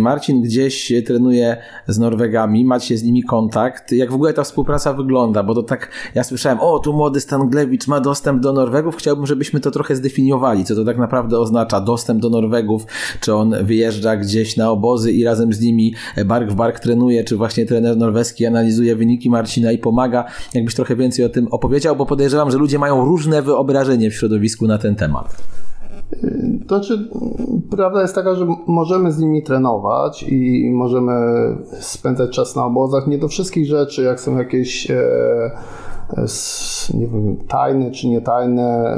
[0.00, 3.92] Marcin gdzieś trenuje z Norwegami, macie z nimi kontakt.
[3.92, 5.42] Jak w ogóle ta współpraca wygląda?
[5.42, 8.96] Bo to tak, ja słyszałem, o, tu młody Stanglewicz ma dostęp do Norwegów.
[8.96, 12.86] Chciałbym, żebyśmy to trochę zdefiniowali, co to tak naprawdę oznacza dostęp do Norwegów.
[13.20, 15.94] Czy on wyjeżdża gdzieś na obozy i razem z nimi
[16.26, 20.24] bark w bark trenuje, czy właśnie właśnie trener norweski analizuje wyniki Marcina i pomaga.
[20.54, 24.66] Jakbyś trochę więcej o tym opowiedział, bo podejrzewam, że ludzie mają różne wyobrażenie w środowisku
[24.66, 25.42] na ten temat.
[26.68, 27.08] To znaczy,
[27.70, 31.12] prawda jest taka, że możemy z nimi trenować i możemy
[31.80, 33.06] spędzać czas na obozach.
[33.06, 35.00] Nie do wszystkich rzeczy, jak są jakieś e,
[36.94, 38.96] nie wiem, tajne czy nietajne.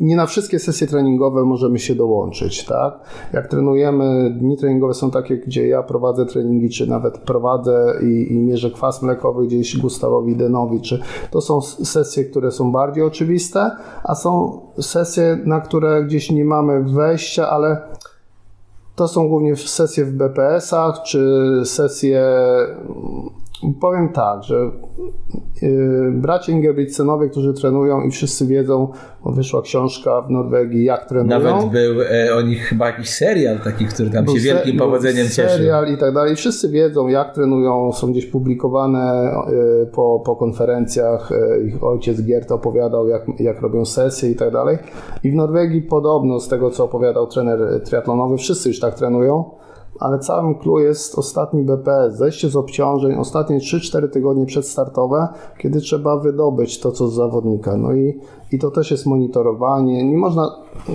[0.00, 3.00] Nie na wszystkie sesje treningowe możemy się dołączyć, tak?
[3.32, 8.38] Jak trenujemy, dni treningowe są takie, gdzie ja prowadzę treningi, czy nawet prowadzę i, i
[8.38, 13.70] mierzę kwas mlekowy gdzieś Gustawowi Denowi, czy to są sesje, które są bardziej oczywiste,
[14.04, 17.82] a są sesje, na które gdzieś nie mamy wejścia, ale
[18.96, 22.22] to są głównie sesje w BPS-ach, czy sesje
[23.80, 24.70] Powiem tak, że
[25.62, 28.88] yy, bracia Ingebrigtsenowie, którzy trenują i wszyscy wiedzą,
[29.24, 31.40] bo wyszła książka w Norwegii, jak trenują.
[31.40, 35.26] Nawet był e, o nich chyba jakiś serial taki, który tam był się wielkim powodzeniem
[35.26, 35.48] cieszy.
[35.48, 36.36] Serial i tak dalej.
[36.36, 39.32] Wszyscy wiedzą, jak trenują, są gdzieś publikowane
[39.82, 41.32] e, po, po konferencjach.
[41.32, 44.78] E, ich ojciec Giert opowiadał, jak, jak robią sesje i tak dalej.
[45.24, 49.44] I w Norwegii podobno, z tego co opowiadał trener triatlonowy, wszyscy już tak trenują
[49.98, 56.16] ale całym clue jest ostatni BPS, zejście z obciążeń, ostatnie 3-4 tygodnie przedstartowe, kiedy trzeba
[56.16, 57.76] wydobyć to, co z zawodnika.
[57.76, 58.20] No i,
[58.52, 60.04] i to też jest monitorowanie.
[60.04, 60.50] Nie można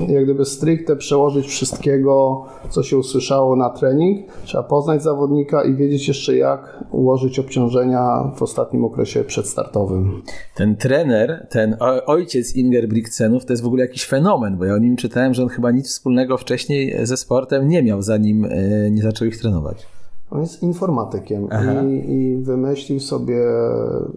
[0.07, 4.31] jak gdyby stricte przełożyć wszystkiego, co się usłyszało na trening.
[4.45, 10.21] Trzeba poznać zawodnika i wiedzieć jeszcze, jak ułożyć obciążenia w ostatnim okresie przedstartowym.
[10.55, 14.77] Ten trener, ten ojciec Inger Brigtsenów to jest w ogóle jakiś fenomen, bo ja o
[14.77, 19.01] nim czytałem, że on chyba nic wspólnego wcześniej ze sportem nie miał, zanim e, nie
[19.01, 19.87] zaczął ich trenować.
[20.31, 21.47] On jest informatykiem
[21.89, 23.43] i, i, wymyślił sobie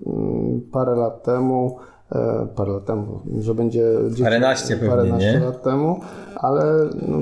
[0.07, 1.95] mm, parę lat temu, e,
[2.57, 3.85] parę lat temu, że będzie
[4.23, 5.47] paręnaście, pewnie, paręnaście nie?
[5.47, 6.01] lat temu,
[6.37, 6.64] ale
[7.09, 7.19] no,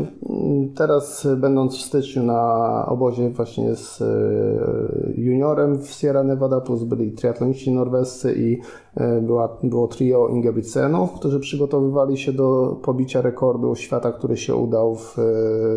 [0.76, 4.06] teraz będąc w styczniu na obozie właśnie z e,
[5.16, 8.60] juniorem w Sierra Nevada, plus byli triatloniści norwescy i
[8.96, 14.96] e, była, było trio Ingebrigtsenów, którzy przygotowywali się do pobicia rekordu świata, który się udał
[14.96, 15.16] w,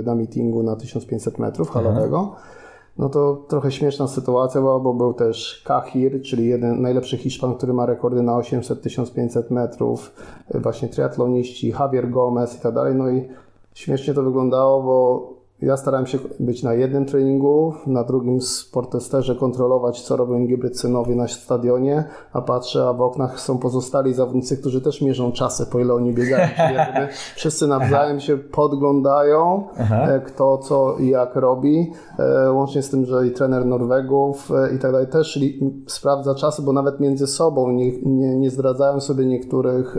[0.06, 2.32] na meetingu na 1500 metrów halowego.
[2.34, 2.57] Aha
[2.98, 7.74] no to trochę śmieszna sytuacja była, bo był też Kahir, czyli jeden najlepszy Hiszpan, który
[7.74, 10.12] ma rekordy na 800-1500 metrów,
[10.54, 12.96] właśnie triatloniści, Javier Gomez i tak dalej.
[12.96, 13.30] No i
[13.74, 20.02] śmiesznie to wyglądało, bo ja starałem się być na jednym treningu, na drugim sportesterze kontrolować,
[20.02, 25.02] co robią Ingebrycynowie na stadionie, a patrzę, a w oknach są pozostali zawodnicy, którzy też
[25.02, 26.48] mierzą czasy, po ile oni biegają.
[26.48, 26.78] Czyli
[27.36, 29.64] wszyscy nawzajem się podglądają.
[29.78, 34.76] E, kto co i jak robi, e, łącznie z tym, że i trener Norwegów e,
[34.76, 35.40] i tak dalej też
[35.88, 39.98] sprawdza czasy, bo nawet między sobą nie, nie, nie zdradzają sobie niektórych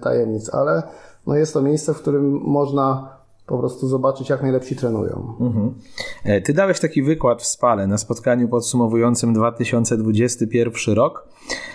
[0.00, 0.82] tajemnic, ale
[1.26, 5.36] no jest to miejsce, w którym można po prostu zobaczyć, jak najlepsi trenują.
[5.40, 5.74] Mhm.
[6.24, 11.28] E, ty dałeś taki wykład w Spale na spotkaniu podsumowującym 2021 rok.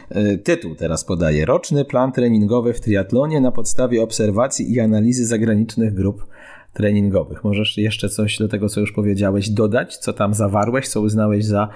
[0.10, 1.46] E, tytuł teraz podaję.
[1.46, 6.28] Roczny plan treningowy w triatlonie na podstawie obserwacji i analizy zagranicznych grup
[6.74, 7.44] treningowych.
[7.44, 11.70] Możesz jeszcze coś do tego, co już powiedziałeś, dodać, co tam zawarłeś, co uznałeś za,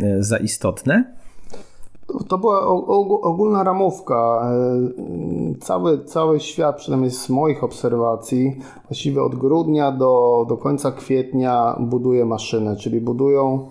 [0.00, 1.16] e, za istotne?
[2.28, 2.66] To była
[3.22, 4.48] ogólna ramówka.
[4.50, 11.76] E, cały, cały świat, przynajmniej z moich obserwacji, właściwie od grudnia do, do końca kwietnia
[11.80, 13.68] buduje maszynę, czyli budują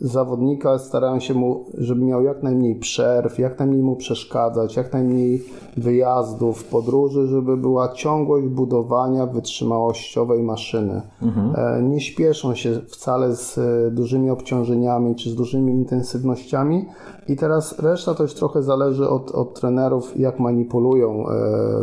[0.00, 5.44] zawodnika, starają się mu, żeby miał jak najmniej przerw, jak najmniej mu przeszkadzać, jak najmniej
[5.76, 11.02] wyjazdów, podróży, żeby była ciągłość budowania wytrzymałościowej maszyny.
[11.22, 11.52] Mhm.
[11.56, 16.84] E, nie śpieszą się wcale z e, dużymi obciążeniami czy z dużymi intensywnościami
[17.28, 21.24] i teraz reszta to już trochę zależy od, od trenerów, jak manipulują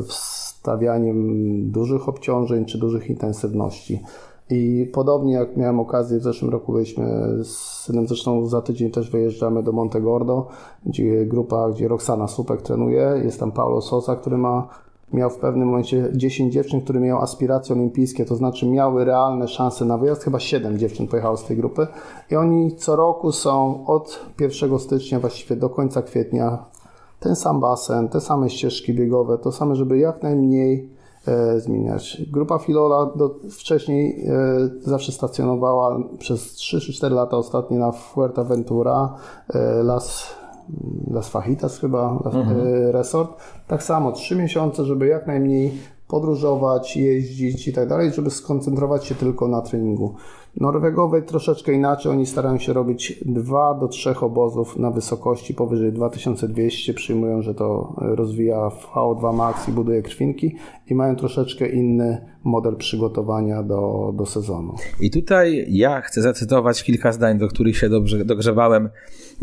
[0.08, 4.02] wstawianiem dużych obciążeń czy dużych intensywności.
[4.50, 7.06] I podobnie jak miałem okazję w zeszłym roku, byliśmy
[7.44, 10.48] z synem, zresztą za tydzień też wyjeżdżamy do Montegordo,
[10.86, 14.68] gdzie grupa, gdzie Roxana Supek trenuje, jest tam Paulo Sosa, który ma
[15.14, 19.86] miał w pewnym momencie 10 dziewczyn, które miały aspiracje olimpijskie, to znaczy miały realne szanse
[19.86, 20.24] na wyjazd.
[20.24, 21.88] Chyba 7 dziewczyn pojechało z tej grupy.
[22.32, 26.66] I oni co roku są od 1 stycznia właściwie do końca kwietnia
[27.20, 30.90] ten sam basen, te same ścieżki biegowe, to same, żeby jak najmniej
[31.58, 32.22] zmieniać.
[32.32, 39.14] Grupa Filola do, wcześniej e, zawsze stacjonowała przez 3 4 lata ostatnie na Fuerteventura,
[39.54, 40.36] e, Las,
[41.12, 42.58] Las Fajitas chyba, mhm.
[42.92, 43.38] resort.
[43.68, 45.74] Tak samo 3 miesiące, żeby jak najmniej
[46.08, 50.16] podróżować, jeździć i tak dalej, żeby skoncentrować się tylko na treningu.
[50.58, 56.94] Norwegowej troszeczkę inaczej, oni starają się robić dwa do trzech obozów na wysokości powyżej 2200,
[56.94, 60.56] przyjmują, że to rozwija VO2 max i buduje krwinki
[60.90, 64.76] i mają troszeczkę inny model przygotowania do, do sezonu.
[65.02, 68.90] I tutaj ja chcę zacytować kilka zdań, do których się dobrze dogrzebałem,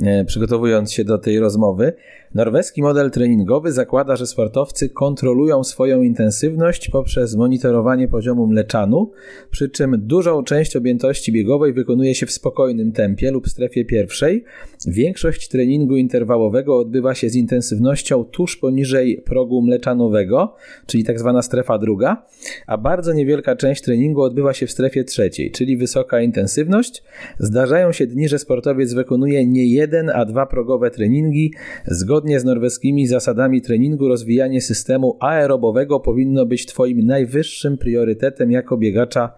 [0.03, 1.93] e, przygotowując się do tej rozmowy.
[2.35, 9.11] Norweski model treningowy zakłada, że sportowcy kontrolują swoją intensywność poprzez monitorowanie poziomu mleczanu,
[9.51, 11.00] przy czym dużą część objętości
[11.33, 14.45] biegowej wykonuje się w spokojnym tempie lub strefie pierwszej.
[14.87, 20.55] Większość treningu interwałowego odbywa się z intensywnością tuż poniżej progu mleczanowego,
[20.87, 22.27] czyli tak zwana strefa druga,
[22.67, 27.03] a bardzo niewielka część treningu odbywa się w strefie trzeciej, czyli wysoka intensywność.
[27.39, 31.53] Zdarzają się dni, że sportowiec wykonuje nie jeden, a dwa progowe treningi
[31.87, 39.33] Zgodnie z norweskimi zasadami treningu rozwijanie systemu aerobowego powinno być Twoim najwyższym priorytetem jako biegacza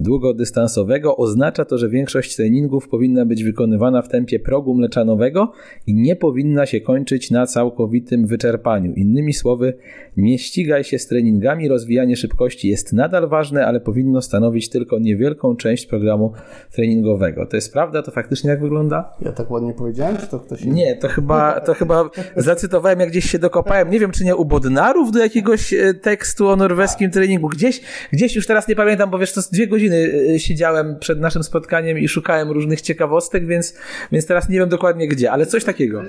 [0.00, 1.16] długodystansowego.
[1.16, 5.52] Oznacza to, że większość treningów powinna być wykonywana w tempie progu mleczanowego
[5.86, 8.92] i nie powinna się kończyć na całkowitym wyczerpaniu.
[8.92, 9.74] Innymi słowy,
[10.16, 15.56] nie ścigaj się z treningami, rozwijanie szybkości jest nadal ważne, ale powinno stanowić tylko niewielką
[15.56, 16.32] część programu
[16.72, 17.46] treningowego.
[17.46, 18.02] To jest prawda?
[18.02, 19.12] To faktycznie jak wygląda?
[19.20, 23.30] Ja tak ładnie powiedziałem, czy to ktoś Nie, to chyba, to chyba zacytowałem, jak gdzieś
[23.30, 27.48] się dokopałem, nie wiem, czy nie u Bodnarów do jakiegoś e, tekstu o norweskim treningu.
[27.48, 27.80] Gdzieś,
[28.12, 31.98] gdzieś już teraz nie pamiętam, bo wiesz, to dwie godziny e, siedziałem przed naszym spotkaniem
[31.98, 33.74] i szukałem różnych ciekawostek, więc,
[34.12, 36.00] więc teraz nie wiem dokładnie gdzie, ale coś takiego.
[36.00, 36.06] E,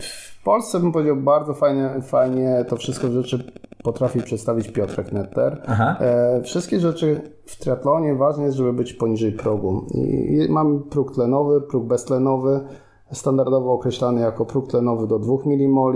[0.00, 3.44] w Polsce bym powiedział bardzo fajnie, fajnie to wszystko rzeczy
[3.82, 5.62] potrafi przedstawić Piotrek Netter.
[6.00, 9.86] E, wszystkie rzeczy w triatlonie ważne jest, żeby być poniżej progu.
[10.28, 12.60] I mamy próg tlenowy, próg beztlenowy
[13.12, 15.94] standardowo określany jako próg tlenowy do 2 mmol,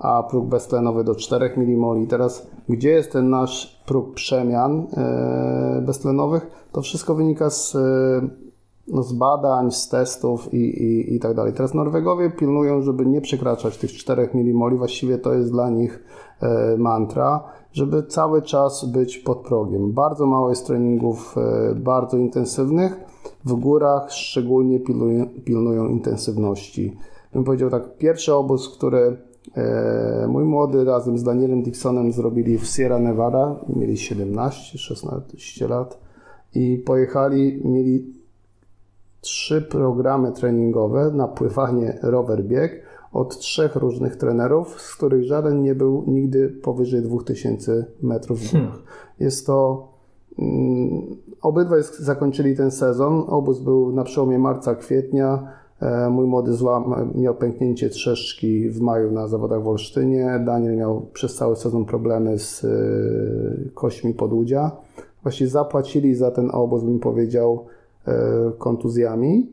[0.00, 2.06] a próg beztlenowy do 4 mmol.
[2.06, 6.66] Teraz, gdzie jest ten nasz próg przemian e, beztlenowych?
[6.72, 7.78] To wszystko wynika z, e,
[8.88, 11.52] no, z badań, z testów i, i, i tak dalej.
[11.52, 16.04] Teraz Norwegowie pilnują, żeby nie przekraczać tych 4 mmol, właściwie to jest dla nich
[16.40, 19.92] e, mantra, żeby cały czas być pod progiem.
[19.92, 21.36] Bardzo mało jest treningów
[21.76, 23.00] bardzo intensywnych,
[23.44, 26.96] w górach szczególnie pilnują, pilnują intensywności.
[27.32, 29.16] Bym powiedział tak, pierwszy obóz, który
[30.28, 35.98] mój młody razem z Danielem Dixonem zrobili w Sierra Nevada, mieli 17-16 lat
[36.54, 38.12] i pojechali, mieli
[39.20, 45.74] trzy programy treningowe na pływanie, rower, bieg od trzech różnych trenerów, z których żaden nie
[45.74, 48.70] był nigdy powyżej 2000 metrów w górach.
[48.70, 48.82] Hmm.
[49.20, 49.88] Jest to
[50.38, 53.24] mm, Obydwaj zakończyli ten sezon.
[53.28, 55.48] Obóz był na przełomie marca-kwietnia.
[55.82, 60.42] E, mój młody złam miał pęknięcie trzeszczki w maju na zawodach w Olsztynie.
[60.46, 62.68] Daniel miał przez cały sezon problemy z e,
[63.74, 64.70] kośćmi podłudzia.
[65.22, 67.66] Właściwie zapłacili za ten obóz, bym powiedział,
[68.06, 68.14] e,
[68.58, 69.50] kontuzjami.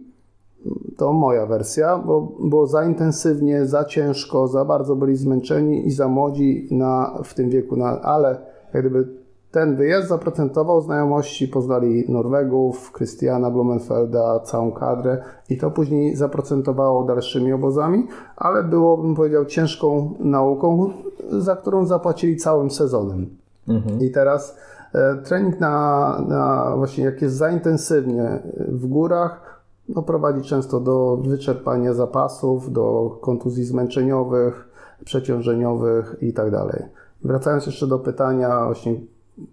[0.97, 6.07] To moja wersja, bo było za intensywnie, za ciężko, za bardzo byli zmęczeni i za
[6.07, 8.37] młodzi na, w tym wieku, na, ale
[8.73, 9.18] jak gdyby
[9.51, 17.53] ten wyjazd zaprocentował znajomości, poznali Norwegów, Christiana Blumenfelda, całą kadrę i to później zaprocentowało dalszymi
[17.53, 20.89] obozami, ale było, bym powiedział, ciężką nauką,
[21.29, 23.29] za którą zapłacili całym sezonem.
[23.67, 23.99] Mhm.
[24.01, 24.57] I teraz
[24.93, 31.17] e, trening na, na, właśnie jak jest za intensywnie w górach, no prowadzi często do
[31.17, 34.69] wyczerpania zapasów, do kontuzji zmęczeniowych,
[35.05, 36.83] przeciążeniowych i tak dalej.
[37.23, 38.93] Wracając jeszcze do pytania właśnie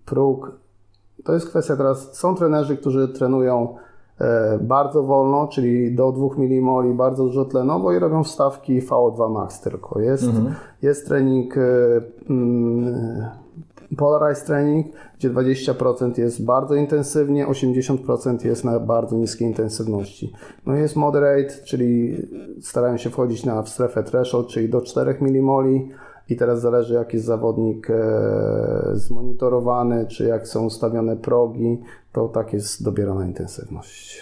[0.04, 0.58] próg.
[1.24, 2.16] To jest kwestia teraz.
[2.16, 3.76] Są trenerzy, którzy trenują
[4.20, 9.60] e, bardzo wolno, czyli do 2 mmol, bardzo dużo tlenowo i robią wstawki VO2 max
[9.60, 10.00] tylko.
[10.00, 10.54] Jest, mhm.
[10.82, 11.60] jest trening e,
[12.30, 13.26] mm,
[13.96, 14.86] Polarized Training,
[15.18, 20.32] gdzie 20% jest bardzo intensywnie, 80% jest na bardzo niskiej intensywności.
[20.66, 22.16] No jest Moderate, czyli
[22.60, 25.80] starają się wchodzić na w strefę threshold, czyli do 4 mmol,
[26.28, 27.96] i teraz zależy, jak jest zawodnik e,
[28.92, 31.78] zmonitorowany, czy jak są ustawione progi,
[32.12, 34.20] to tak jest dobierana intensywność.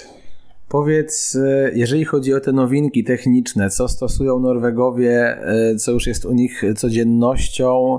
[0.69, 6.25] Powiedz, e, jeżeli chodzi o te nowinki techniczne, co stosują Norwegowie, e, co już jest
[6.25, 7.99] u nich codziennością,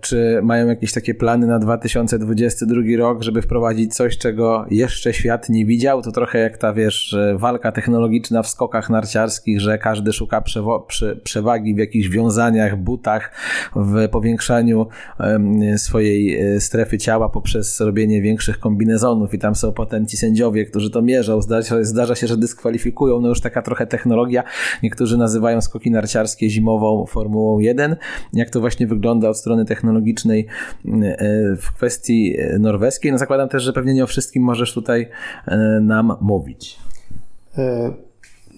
[0.00, 5.66] czy mają jakieś takie plany na 2022 rok, żeby wprowadzić coś, czego jeszcze świat nie
[5.66, 6.02] widział?
[6.02, 10.42] To trochę jak ta, wiesz, walka technologiczna w skokach narciarskich, że każdy szuka
[11.24, 13.32] przewagi w jakichś wiązaniach, butach,
[13.76, 14.86] w powiększaniu
[15.76, 20.90] swojej e, strefy ciała poprzez robienie większych kombinezonów i tam są potem ci sędziowie, którzy
[20.90, 21.40] to mierzą.
[21.82, 23.20] Zdarza się, że dyskwalifikują.
[23.20, 24.42] No już taka trochę technologia.
[24.82, 27.96] Niektórzy nazywają skoki narciarskie zimową Formułą 1.
[28.32, 30.46] Jak to właśnie wygląda wygląda od strony technologicznej
[31.56, 33.12] w kwestii norweskiej.
[33.12, 35.08] No zakładam też, że pewnie nie o wszystkim możesz tutaj
[35.80, 36.78] nam mówić.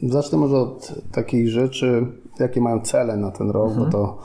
[0.02, 2.06] Zacznę może od takich rzeczy,
[2.40, 3.84] jakie mają cele na ten rok, mhm.
[3.84, 4.18] bo to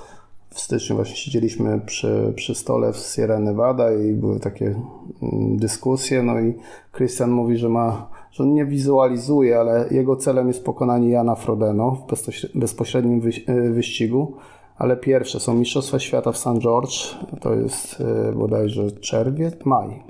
[0.50, 6.24] w styczniu właśnie siedzieliśmy przy, przy stole w Sierra Nevada i były takie mm, dyskusje,
[6.24, 6.54] no i
[6.96, 11.92] Christian mówi, że ma, że on nie wizualizuje, ale jego celem jest pokonanie Jana Frodeno
[11.92, 14.34] w bezpośrednim e, wyścigu,
[14.78, 16.60] ale pierwsze są Mistrzostwa Świata w St.
[16.60, 20.04] George, to jest e, bodajże czerwiec, maj,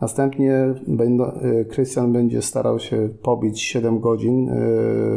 [0.00, 0.74] Następnie
[1.70, 4.54] Krystian będzie starał się pobić 7 godzin e,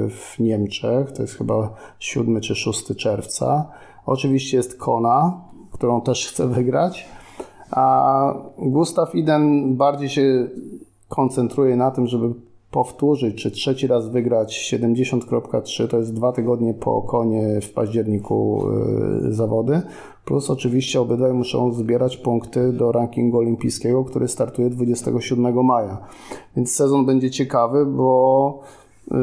[0.09, 3.69] w Niemczech, to jest chyba 7 czy 6 czerwca.
[4.05, 7.05] Oczywiście jest Kona, którą też chce wygrać,
[7.71, 10.47] a Gustav Iden bardziej się
[11.09, 12.33] koncentruje na tym, żeby
[12.73, 18.67] powtórzyć, czy trzeci raz wygrać 70.3, to jest dwa tygodnie po konie w październiku
[19.23, 19.81] yy, zawody.
[20.25, 25.97] Plus oczywiście obydwaj muszą zbierać punkty do rankingu olimpijskiego, który startuje 27 maja.
[26.55, 28.59] Więc sezon będzie ciekawy, bo
[29.11, 29.17] yy,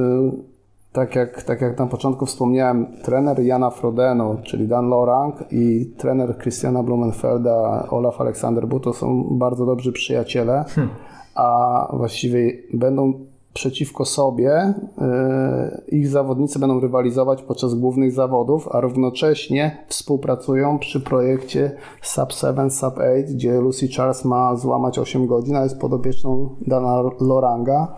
[0.93, 6.39] tak jak, tak jak na początku wspomniałem, trener Jana Frodeno, czyli Dan Lorang i trener
[6.39, 10.91] Christiana Blumenfelda, Olaf Alexander Buto są bardzo dobrzy przyjaciele, hmm.
[11.35, 14.75] a właściwie będą przeciwko sobie.
[14.99, 21.73] E, ich zawodnicy będą rywalizować podczas głównych zawodów, a równocześnie współpracują przy projekcie
[22.03, 27.03] Sub 7, Sub 8, gdzie Lucy Charles ma złamać 8 godzin, a jest podopieczną Dana
[27.21, 27.95] Loranga,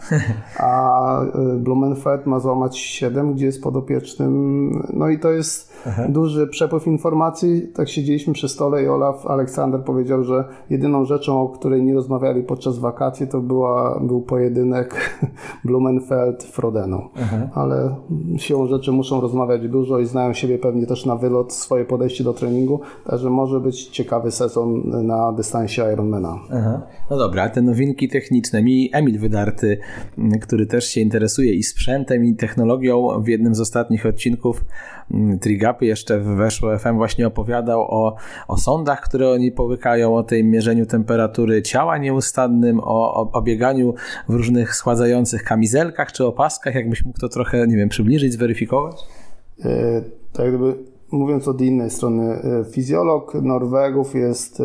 [0.59, 1.26] a e,
[1.57, 4.32] Blumenfeld ma złamać 7, gdzie jest podopiecznym.
[4.92, 6.03] No i to jest Aha.
[6.09, 7.68] duży przepływ informacji.
[7.74, 12.42] Tak siedzieliśmy przy stole i Olaf Aleksander powiedział, że jedyną rzeczą, o której nie rozmawiali
[12.42, 14.94] podczas wakacji, to była, był pojedynek
[15.64, 17.09] Blumenfeld, Frodeno.
[17.16, 17.49] Mhm.
[17.55, 17.95] Ale
[18.36, 22.32] siłą rzeczy muszą rozmawiać dużo i znają siebie pewnie też na wylot, swoje podejście do
[22.32, 26.38] treningu, także może być ciekawy sezon na dystansie Ironmana.
[26.51, 26.80] Mhm.
[27.11, 28.62] No dobra, te nowinki techniczne.
[28.62, 29.78] Mi Emil Wydarty,
[30.40, 34.64] który też się interesuje i sprzętem, i technologią, w jednym z ostatnich odcinków
[35.11, 38.16] mm, Trigapy jeszcze w Weszło FM właśnie opowiadał o,
[38.49, 43.95] o sondach, które oni połykają, o tej mierzeniu temperatury ciała nieustannym, o, o, o bieganiu
[44.28, 46.74] w różnych schładzających kamizelkach czy opaskach.
[46.74, 48.97] Jakbyś mógł to trochę, nie wiem, przybliżyć, zweryfikować?
[49.64, 50.03] E,
[50.33, 50.74] tak jakby
[51.12, 54.64] mówiąc od innej strony, e, fizjolog Norwegów jest e,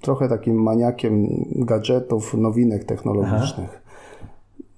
[0.00, 3.70] trochę takim maniakiem gadżetów, nowinek technologicznych.
[3.70, 3.80] Aha.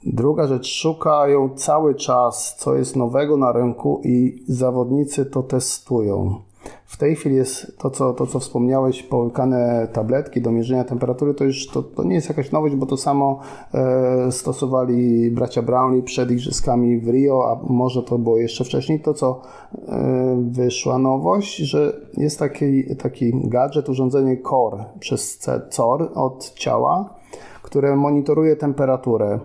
[0.06, 6.40] Druga rzecz, szukają cały czas, co jest nowego na rynku i zawodnicy to testują.
[6.86, 11.44] W tej chwili jest to, co, to, co wspomniałeś, połykane tabletki do mierzenia temperatury, to
[11.44, 13.40] już to, to nie jest jakaś nowość, bo to samo
[13.74, 19.00] e, stosowali bracia Brownlee przed igrzyskami w Rio, a może to było jeszcze wcześniej.
[19.00, 19.40] To, co
[19.88, 27.14] e, wyszła nowość, że jest taki, taki gadżet, urządzenie CORE przez COR od ciała,
[27.62, 29.38] które monitoruje temperaturę.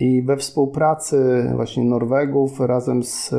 [0.00, 3.36] I we współpracy właśnie Norwegów razem z e,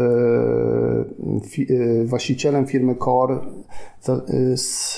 [2.01, 3.39] e, właścicielem firmy Core
[4.09, 4.57] e,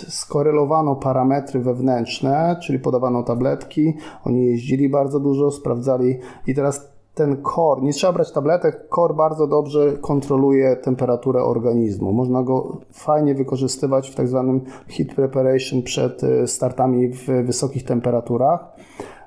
[0.09, 3.93] skorelowano parametry wewnętrzne, czyli podawano tabletki.
[4.25, 9.47] Oni jeździli bardzo dużo, sprawdzali i teraz ten core, nie trzeba brać tabletek, core bardzo
[9.47, 12.13] dobrze kontroluje temperaturę organizmu.
[12.13, 18.78] Można go fajnie wykorzystywać w tak zwanym heat preparation przed startami w wysokich temperaturach.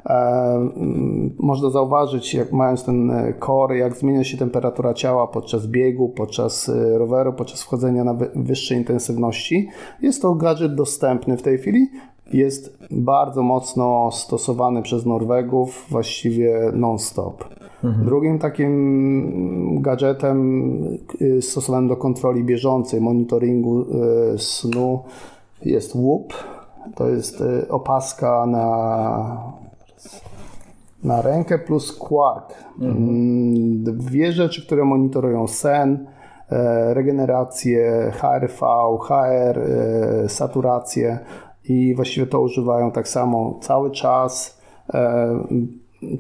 [0.07, 5.67] E, mm, można zauważyć, jak mając ten e, core, jak zmienia się temperatura ciała podczas
[5.67, 9.69] biegu, podczas e, roweru, podczas wchodzenia na wyższej intensywności.
[10.03, 11.89] Jest to gadżet dostępny w tej chwili.
[12.33, 17.45] Jest bardzo mocno stosowany przez Norwegów, właściwie non-stop.
[17.85, 18.05] Mhm.
[18.05, 20.99] Drugim takim gadżetem
[21.41, 23.85] stosowanym do kontroli bieżącej, monitoringu
[24.37, 25.01] snu
[25.65, 26.35] jest WHOOP.
[26.95, 29.62] To jest opaska na
[31.05, 32.55] na rękę plus Quark.
[32.81, 33.85] Mhm.
[33.85, 36.07] Dwie rzeczy, które monitorują sen,
[36.51, 38.67] e, regenerację, HRV,
[39.01, 41.19] HR, e, saturację
[41.65, 44.63] i właściwie to używają tak samo cały czas.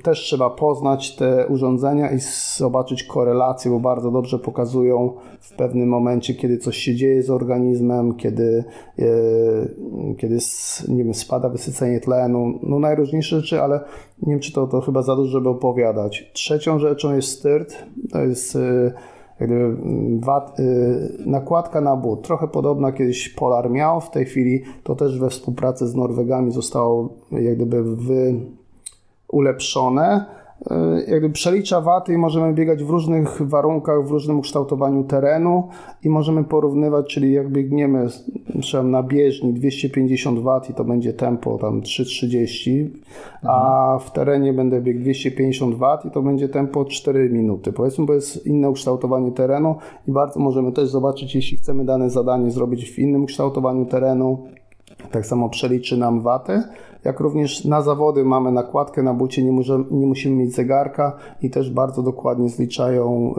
[0.02, 2.18] Też trzeba poznać te urządzenia i
[2.56, 8.14] zobaczyć korelacje, bo bardzo dobrze pokazują w pewnym momencie, kiedy coś się dzieje z organizmem,
[8.14, 8.64] kiedy,
[8.98, 9.04] e,
[10.18, 10.38] kiedy
[10.88, 13.80] nie wiem, spada wysycenie tlenu, no najróżniejsze rzeczy, ale
[14.22, 16.30] nie wiem, czy to, to chyba za dużo, żeby opowiadać.
[16.32, 18.92] Trzecią rzeczą jest styrt, to jest e,
[19.40, 19.76] jakby
[20.20, 20.62] wat, e,
[21.26, 25.86] nakładka na but, trochę podobna kiedyś Polar miał, w tej chwili to też we współpracy
[25.86, 28.40] z Norwegami zostało jak gdyby wy
[29.32, 30.24] ulepszone.
[30.70, 35.68] e, jakby przelicza waty i możemy biegać w różnych warunkach, w różnym ukształtowaniu terenu
[36.04, 38.08] i możemy porównywać, czyli jak biegniemy
[38.84, 42.88] na bieżni 250 W i to będzie tempo tam 3,30,
[43.42, 47.72] a w terenie będę biegł 250 W i to będzie tempo 4 minuty.
[47.72, 49.76] Powiedzmy, bo jest inne ukształtowanie terenu
[50.08, 54.46] i bardzo możemy też zobaczyć, jeśli chcemy dane zadanie zrobić w innym ukształtowaniu terenu,
[55.10, 56.62] tak samo przeliczy nam waty,
[57.04, 61.50] jak również na zawody mamy nakładkę na bucie, nie, możemy, nie musimy mieć zegarka i
[61.50, 63.34] też bardzo dokładnie zliczają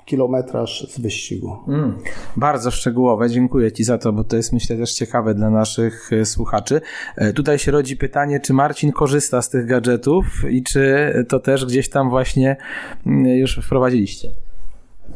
[0.00, 1.56] y, kilometraż z wyścigu.
[1.68, 1.98] Mm,
[2.36, 6.24] bardzo szczegółowe, dziękuję Ci za to, bo to jest myślę też ciekawe dla naszych y,
[6.24, 6.80] słuchaczy.
[7.16, 11.66] E, tutaj się rodzi pytanie, czy Marcin korzysta z tych gadżetów i czy to też
[11.66, 12.56] gdzieś tam właśnie
[13.06, 14.30] mm, już wprowadziliście?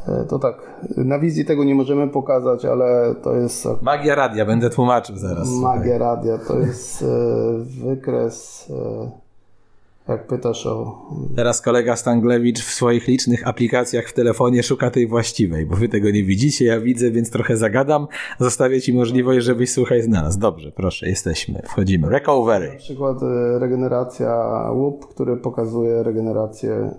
[0.08, 0.56] E, to tak,
[0.96, 3.68] na wizji tego nie możemy pokazać, ale to jest.
[3.82, 5.48] Magia radia, będę tłumaczył zaraz.
[5.50, 7.06] Magia radia to jest e,
[7.84, 8.68] wykres.
[8.70, 9.28] E,
[10.08, 11.06] jak pytasz o.
[11.36, 16.10] Teraz kolega Stanglewicz w swoich licznych aplikacjach w telefonie szuka tej właściwej, bo wy tego
[16.10, 18.06] nie widzicie, ja widzę, więc trochę zagadam.
[18.38, 20.38] Zostawię ci możliwość, żebyś słuchaj znalazł.
[20.38, 22.08] Dobrze, proszę, jesteśmy, wchodzimy.
[22.08, 22.68] Recovery.
[22.68, 23.18] Na przykład
[23.58, 26.90] regeneracja łup, który pokazuje regenerację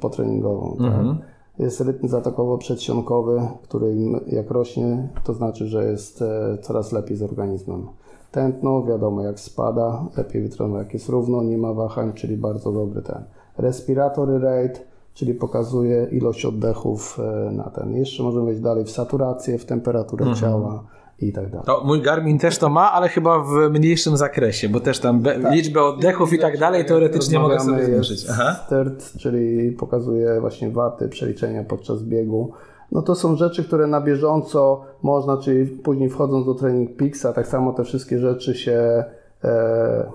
[0.00, 0.76] potreningową.
[0.78, 0.86] Tak?
[0.86, 1.18] Mhm.
[1.60, 3.96] Jest rytm zatokowo-przedsionkowy, który
[4.26, 7.86] jak rośnie, to znaczy, że jest e, coraz lepiej z organizmem.
[8.32, 13.02] Tętno, wiadomo jak spada, lepiej wytrenował jak jest równo, nie ma wahań, czyli bardzo dobry
[13.02, 13.24] ten.
[13.58, 14.80] Respiratory rate,
[15.14, 17.92] czyli pokazuje ilość oddechów e, na ten.
[17.92, 20.40] Jeszcze możemy wejść dalej w saturację, w temperaturę mhm.
[20.40, 20.84] ciała
[21.20, 21.66] i tak dalej.
[21.66, 25.52] To mój Garmin też to ma, ale chyba w mniejszym zakresie, bo też tam tak.
[25.52, 28.26] liczbę oddechów i tak dalej teoretycznie mogę sobie zmniejszyć.
[28.66, 32.52] Stert, czyli pokazuje właśnie waty, przeliczenia podczas biegu.
[32.92, 37.48] No to są rzeczy, które na bieżąco można, czyli później wchodząc do Training Pixa, tak
[37.48, 39.04] samo te wszystkie rzeczy się
[39.44, 40.10] e,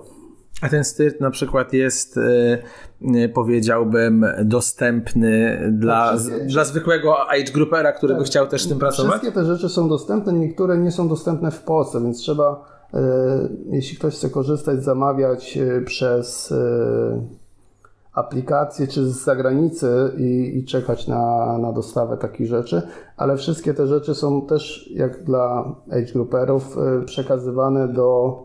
[0.62, 2.58] a ten styrt na przykład jest, e,
[3.14, 8.22] e, powiedziałbym, dostępny dla, dla zwykłego age groupera, który tak.
[8.22, 9.12] by chciał też z tym pracować?
[9.12, 12.98] Wszystkie te rzeczy są dostępne, niektóre nie są dostępne w Polsce, więc trzeba, e,
[13.70, 16.54] jeśli ktoś chce korzystać, zamawiać przez
[18.12, 22.82] aplikacje czy z zagranicy i, i czekać na, na dostawę takich rzeczy,
[23.16, 26.76] ale wszystkie te rzeczy są też, jak dla age grouperów,
[27.06, 28.38] przekazywane do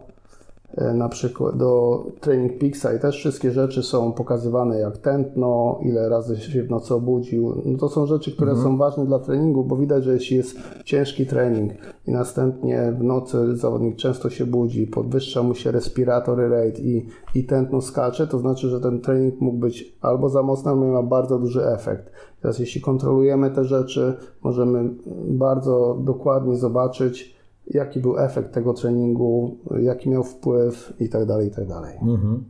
[0.94, 6.38] na przykład do Training Pixa i też wszystkie rzeczy są pokazywane jak tętno, ile razy
[6.38, 7.62] się w nocy obudził.
[7.66, 8.68] No to są rzeczy, które mhm.
[8.68, 11.72] są ważne dla treningu, bo widać, że jeśli jest ciężki trening
[12.08, 17.06] i następnie w nocy zawodnik często się budzi, podwyższa mu się respiratory rate i,
[17.36, 21.04] i tętno skacze, to znaczy, że ten trening mógł być albo za mocny, albo ma
[21.04, 22.12] bardzo duży efekt.
[22.42, 24.14] Teraz jeśli kontrolujemy te rzeczy,
[24.44, 24.90] możemy
[25.28, 31.52] bardzo dokładnie zobaczyć, jaki był efekt tego treningu, jaki miał wpływ i tak dalej, i
[31.52, 31.98] tak dalej.
[32.02, 32.44] Mhm.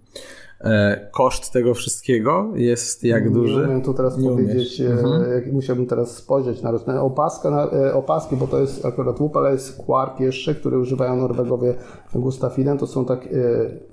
[0.64, 3.59] E, koszt tego wszystkiego jest jak nie duży?
[3.59, 5.32] Nie umiem tu teraz nie powiedzieć, e, mhm.
[5.32, 9.51] jak, musiałbym teraz spojrzeć na, opaskę, na, e, opaski, bo to jest akurat łup, ale
[9.51, 11.74] jest Quark jeszcze, który używają Norwegowie
[12.16, 13.30] Gustafiden, to są tak,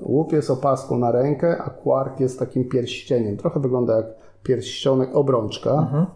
[0.01, 4.07] łup jest opaską na rękę, a Quark jest takim pierścieniem, trochę wygląda jak
[4.43, 5.71] pierścionek, obrączka.
[5.71, 6.07] Mhm.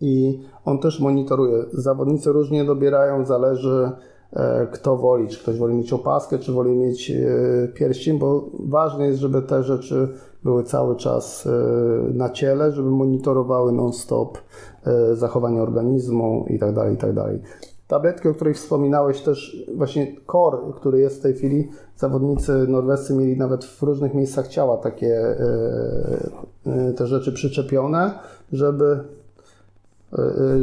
[0.00, 1.64] I on też monitoruje.
[1.72, 3.90] Zawodnicy różnie dobierają, zależy
[4.72, 9.18] kto woli, czy ktoś woli mieć opaskę, czy woli mieć e, pierścień, bo ważne jest,
[9.18, 10.08] żeby te rzeczy
[10.44, 11.50] były cały czas e,
[12.14, 14.38] na ciele, żeby monitorowały non-stop
[15.12, 17.10] zachowanie organizmu i tak dalej, i tak.
[17.88, 23.36] Tabletki, o której wspominałeś też, właśnie core, który jest w tej chwili, zawodnicy norwescy mieli
[23.36, 25.36] nawet w różnych miejscach ciała takie
[26.96, 28.18] te rzeczy przyczepione,
[28.52, 29.04] żeby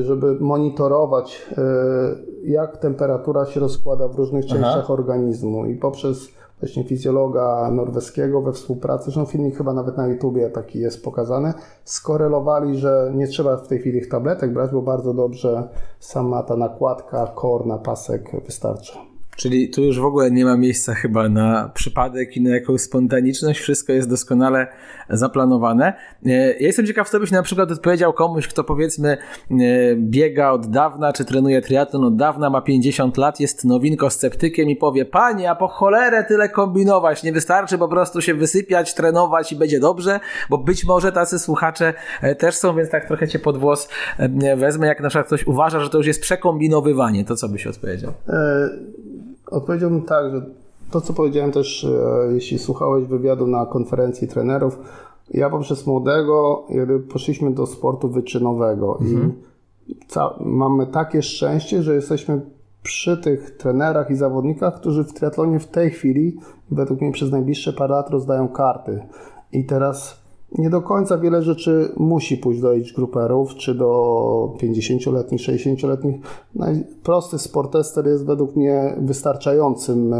[0.02, 4.93] żeby monitorować, y, jak temperatura się rozkłada w różnych częściach Aha.
[4.93, 6.28] organizmu i poprzez
[6.62, 12.78] właśnie fizjologa norweskiego we współpracy, zresztą filmik chyba nawet na YouTubie taki jest pokazany, skorelowali,
[12.78, 15.70] że nie trzeba w tej chwili ich tabletek brać, bo bardzo dobrze
[16.00, 19.09] sama ta nakładka, kor na pasek wystarcza.
[19.39, 23.59] Czyli tu już w ogóle nie ma miejsca chyba na przypadek i na jakąś spontaniczność.
[23.59, 24.67] Wszystko jest doskonale
[25.09, 25.93] zaplanowane.
[26.25, 29.17] E, ja jestem ciekaw, co byś na przykład odpowiedział komuś, kto powiedzmy
[29.51, 29.55] e,
[29.95, 34.75] biega od dawna, czy trenuje triatlon od dawna, ma 50 lat, jest nowinko sceptykiem i
[34.75, 39.55] powie, panie, a po cholerę tyle kombinować, nie wystarczy po prostu się wysypiać, trenować i
[39.55, 40.19] będzie dobrze,
[40.49, 43.89] bo być może tacy słuchacze e, też są, więc tak trochę cię pod włos
[44.57, 48.13] wezmę, jak na przykład ktoś uważa, że to już jest przekombinowywanie, to co byś odpowiedział?
[49.52, 50.41] Odpowiedziałbym tak, że
[50.91, 54.80] to, co powiedziałem też, e, jeśli słuchałeś wywiadu na konferencji trenerów,
[55.32, 56.68] ja poprzez młodego
[57.14, 59.34] poszliśmy do sportu wyczynowego mhm.
[59.88, 59.95] i
[60.39, 62.41] mamy takie szczęście, że jesteśmy
[62.84, 66.38] przy tych trenerach i zawodnikach, którzy w triatlonie w tej chwili,
[66.72, 69.02] według mnie przez najbliższe parę lat rozdają karty.
[69.52, 70.18] I teraz
[70.58, 76.22] nie do końca wiele rzeczy musi pójść do age grouperów, czy do 50-letnich, 60-letnich.
[77.04, 80.18] Prosty sport tester jest według mnie wystarczającym e,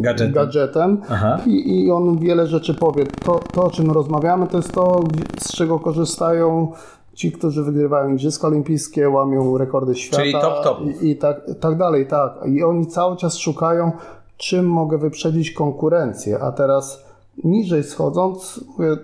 [0.00, 1.00] gadżetem, gadżetem
[1.46, 3.06] i, i on wiele rzeczy powie.
[3.24, 5.04] To, to, o czym rozmawiamy, to jest to,
[5.40, 6.72] z czego korzystają
[7.14, 10.22] ci, którzy wygrywają Igrzyska Olimpijskie, łamią rekordy świata.
[10.22, 10.78] Czyli top, top.
[11.02, 12.32] I, i tak, tak dalej, tak.
[12.46, 13.92] I oni cały czas szukają,
[14.36, 17.05] czym mogę wyprzedzić konkurencję, a teraz
[17.44, 18.96] niżej schodząc, mówię,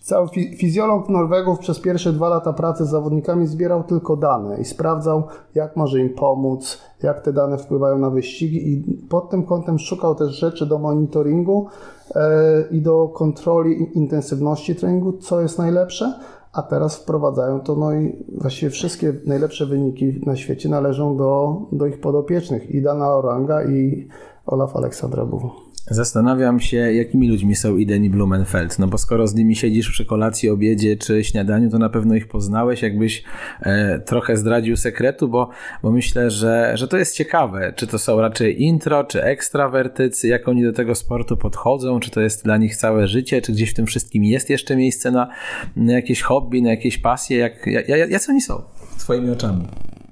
[0.00, 5.22] cały fizjolog Norwegów przez pierwsze dwa lata pracy z zawodnikami zbierał tylko dane i sprawdzał,
[5.54, 10.14] jak może im pomóc, jak te dane wpływają na wyścigi i pod tym kątem szukał
[10.14, 11.66] też rzeczy do monitoringu
[12.14, 16.14] e, i do kontroli intensywności treningu, co jest najlepsze,
[16.52, 21.86] a teraz wprowadzają to, no i właściwie wszystkie najlepsze wyniki na świecie należą do, do
[21.86, 24.08] ich podopiecznych, i Dana Oranga i
[24.46, 25.63] Olaf Aleksandra Buwu.
[25.90, 28.78] Zastanawiam się, jakimi ludźmi są Ideni Blumenfeld.
[28.78, 32.28] No bo skoro z nimi siedzisz przy kolacji, obiedzie czy śniadaniu, to na pewno ich
[32.28, 32.82] poznałeś.
[32.82, 33.24] Jakbyś
[33.60, 35.48] e, trochę zdradził sekretu, bo,
[35.82, 37.72] bo myślę, że, że to jest ciekawe.
[37.76, 42.20] Czy to są raczej intro, czy ekstrawertycy, jak oni do tego sportu podchodzą, czy to
[42.20, 45.28] jest dla nich całe życie, czy gdzieś w tym wszystkim jest jeszcze miejsce na,
[45.76, 47.38] na jakieś hobby, na jakieś pasje.
[47.38, 48.62] Jak, jak, jak oni są
[48.98, 49.66] twoimi oczami?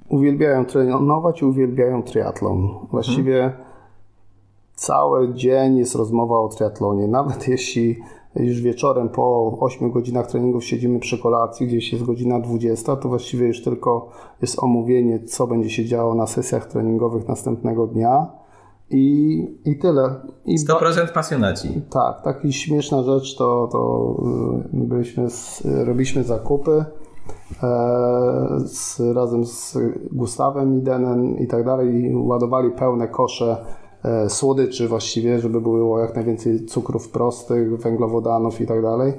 [0.09, 2.69] Uwielbiają trenować i uwielbiają triatlon.
[2.91, 3.72] Właściwie hmm
[4.83, 7.07] cały dzień jest rozmowa o triatlonie.
[7.07, 7.99] Nawet jeśli
[8.35, 13.47] już wieczorem po 8 godzinach treningów siedzimy przy kolacji, gdzieś jest godzina 20, to właściwie
[13.47, 14.09] już tylko
[14.41, 18.27] jest omówienie, co będzie się działo na sesjach treningowych następnego dnia.
[18.89, 20.15] I, i tyle.
[20.45, 21.81] I 100% pasjonaci.
[21.89, 24.15] Tak, taka śmieszna rzecz to, to
[24.73, 26.85] y, byliśmy z, robiliśmy zakupy e,
[28.65, 29.77] z, razem z
[30.11, 33.57] Gustawem Idenem i tak dalej i ładowali pełne kosze
[34.27, 39.13] słodyczy właściwie, żeby było jak najwięcej cukrów prostych, węglowodanów i tak dalej.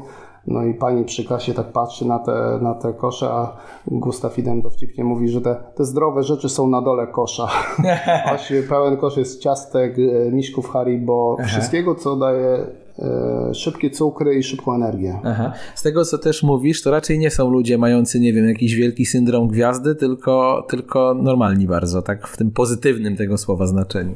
[0.47, 3.57] No i pani przy kasie tak patrzy na te, na te kosze, a
[3.87, 7.49] Gustaw Iden dowcipnie mówi, że te, te zdrowe rzeczy są na dole kosza.
[8.29, 11.49] Właściwie pełen kosz jest ciastek, e, miśków Haribo, Aha.
[11.49, 12.67] wszystkiego, co daje
[12.99, 15.21] e, szybkie cukry i szybką energię.
[15.25, 15.53] Aha.
[15.75, 19.07] Z tego, co też mówisz, to raczej nie są ludzie mający, nie wiem, jakiś wielki
[19.07, 24.15] syndrom gwiazdy, tylko, tylko normalni bardzo, tak w tym pozytywnym tego słowa znaczeniu.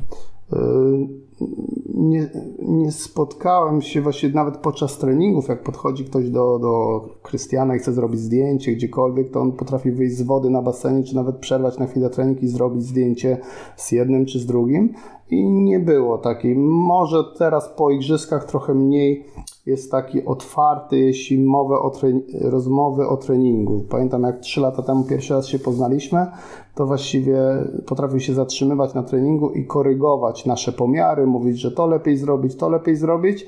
[1.94, 7.78] Nie, nie, spotkałem się właśnie nawet podczas treningów, jak podchodzi ktoś do, do Krystiana i
[7.78, 11.78] chce zrobić zdjęcie gdziekolwiek, to on potrafi wyjść z wody na basenie, czy nawet przerwać
[11.78, 13.38] na chwilę trening i zrobić zdjęcie
[13.76, 14.94] z jednym czy z drugim.
[15.30, 16.56] I nie było takiej.
[16.56, 19.24] Może teraz po igrzyskach trochę mniej
[19.66, 21.92] jest taki otwarty, jeśli mowę o
[22.40, 23.84] rozmowy o treningu.
[23.90, 26.26] Pamiętam jak trzy lata temu pierwszy raz się poznaliśmy,
[26.74, 27.38] to właściwie
[27.86, 32.68] potrafił się zatrzymywać na treningu i korygować nasze pomiary, mówić, że to lepiej zrobić, to
[32.68, 33.46] lepiej zrobić.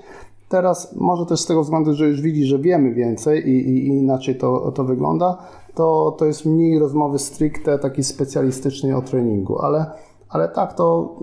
[0.48, 3.88] Teraz może też z tego względu, że już widzi, że wiemy więcej i, i, i
[3.88, 5.38] inaczej to, to wygląda,
[5.74, 9.86] to, to jest mniej rozmowy stricte takiej specjalistycznej o treningu, ale
[10.30, 11.16] ale tak, to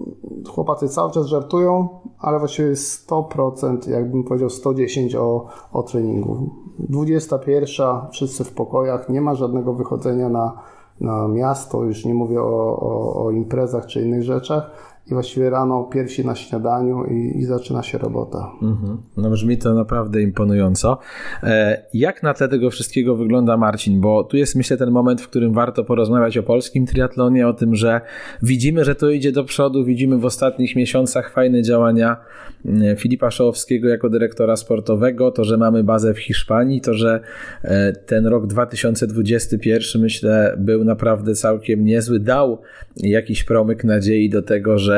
[0.50, 1.88] chłopacy cały czas żartują,
[2.20, 6.50] ale właściwie 100%, jakbym powiedział 110 o, o treningu.
[6.80, 10.60] 21, wszyscy w pokojach, nie ma żadnego wychodzenia na,
[11.02, 14.72] na miasto, już nie mówię o, o, o imprezach czy innych rzeczach
[15.12, 18.52] i właściwie rano piersi na śniadaniu i, i zaczyna się robota.
[18.62, 18.98] Mhm.
[19.18, 20.98] No brzmi to naprawdę imponująco.
[21.44, 24.02] E, jak na tle tego wszystkiego wygląda Marcin?
[24.02, 27.76] Bo tu jest myślę ten moment, w którym warto porozmawiać o polskim triatlonie, o tym,
[27.76, 28.02] że
[28.44, 32.18] widzimy, że to idzie do przodu, widzimy w ostatnich miesiącach fajne działania
[32.66, 37.20] e, Filipa Szołowskiego jako dyrektora sportowego, to, że mamy bazę w Hiszpanii, to, że
[37.64, 42.62] e, ten rok 2021 myślę był naprawdę całkiem niezły, dał
[42.98, 44.97] jakiś promyk nadziei do tego, że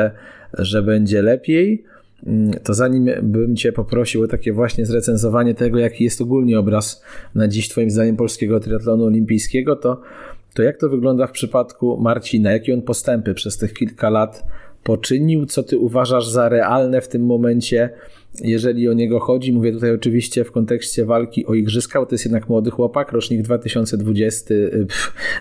[0.58, 1.84] że, będzie lepiej,
[2.26, 7.02] mm, to zanim bym Cię poprosił o takie właśnie zrecenzowanie tego, jaki jest ogólnie obraz
[7.34, 10.00] na dziś Twoim zdaniem polskiego triatlonu olimpijskiego, to,
[10.54, 12.52] to jak to wygląda w przypadku Marcina?
[12.52, 14.44] Jakie on postępy przez tych kilka lat
[14.84, 15.46] poczynił?
[15.46, 17.90] Co Ty uważasz za realne w tym momencie
[18.40, 22.24] jeżeli o niego chodzi, mówię tutaj oczywiście w kontekście walki o igrzyska, bo to jest
[22.24, 24.54] jednak młody chłopak, rocznik 2020,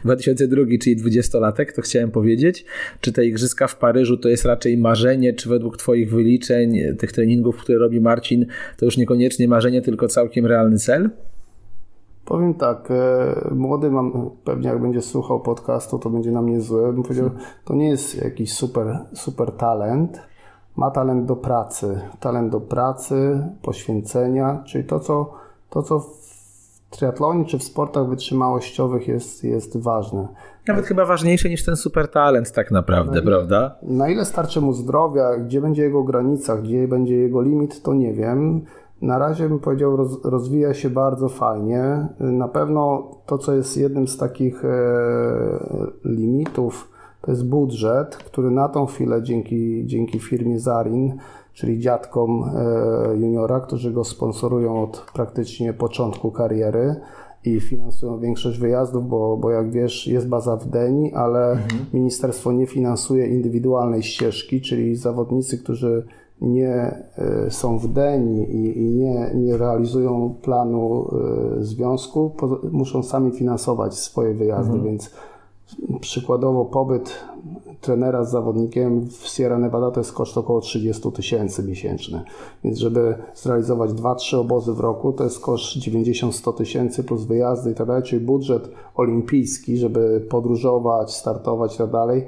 [0.05, 2.65] 2002, y, czyli 20-latek, to chciałem powiedzieć.
[3.01, 7.57] Czy te igrzyska w Paryżu to jest raczej marzenie, czy według Twoich wyliczeń, tych treningów,
[7.57, 8.45] które robi Marcin,
[8.77, 11.09] to już niekoniecznie marzenie, tylko całkiem realny cel?
[12.25, 16.93] Powiem tak, e, młody mam, pewnie jak będzie słuchał podcastu, to będzie na mnie zły.
[16.93, 17.29] Bym powiedział,
[17.65, 20.28] to nie jest jakiś super, super talent,
[20.80, 25.34] ma talent do pracy, talent do pracy, poświęcenia, czyli to, co,
[25.69, 30.27] to, co w triatlonie czy w sportach wytrzymałościowych jest, jest ważne.
[30.67, 33.75] Nawet chyba ważniejsze niż ten super talent tak naprawdę, na prawda?
[33.82, 38.13] Na ile starczy mu zdrowia, gdzie będzie jego granica, gdzie będzie jego limit, to nie
[38.13, 38.61] wiem.
[39.01, 42.07] Na razie bym powiedział, roz, rozwija się bardzo fajnie.
[42.19, 44.69] Na pewno to, co jest jednym z takich e,
[46.05, 51.17] limitów, to jest budżet, który na tą chwilę dzięki, dzięki firmie Zarin,
[51.53, 56.95] czyli dziadkom e, juniora, którzy go sponsorują od praktycznie początku kariery
[57.45, 61.86] i finansują większość wyjazdów, bo, bo jak wiesz, jest baza w Deni, ale mhm.
[61.93, 66.05] ministerstwo nie finansuje indywidualnej ścieżki, czyli zawodnicy, którzy
[66.41, 71.11] nie e, są w Deni i, i nie, nie realizują planu
[71.59, 72.32] e, związku,
[72.72, 74.84] muszą sami finansować swoje wyjazdy, mhm.
[74.84, 75.11] więc
[76.01, 77.24] przykładowo pobyt
[77.82, 82.22] trenera z zawodnikiem w Sierra Nevada to jest koszt około 30 tysięcy miesięczny.
[82.63, 87.76] Więc żeby zrealizować 2-3 obozy w roku, to jest koszt 90-100 tysięcy plus wyjazdy i
[87.76, 92.28] tak dalej, czyli budżet olimpijski, żeby podróżować, startować i tak dalej,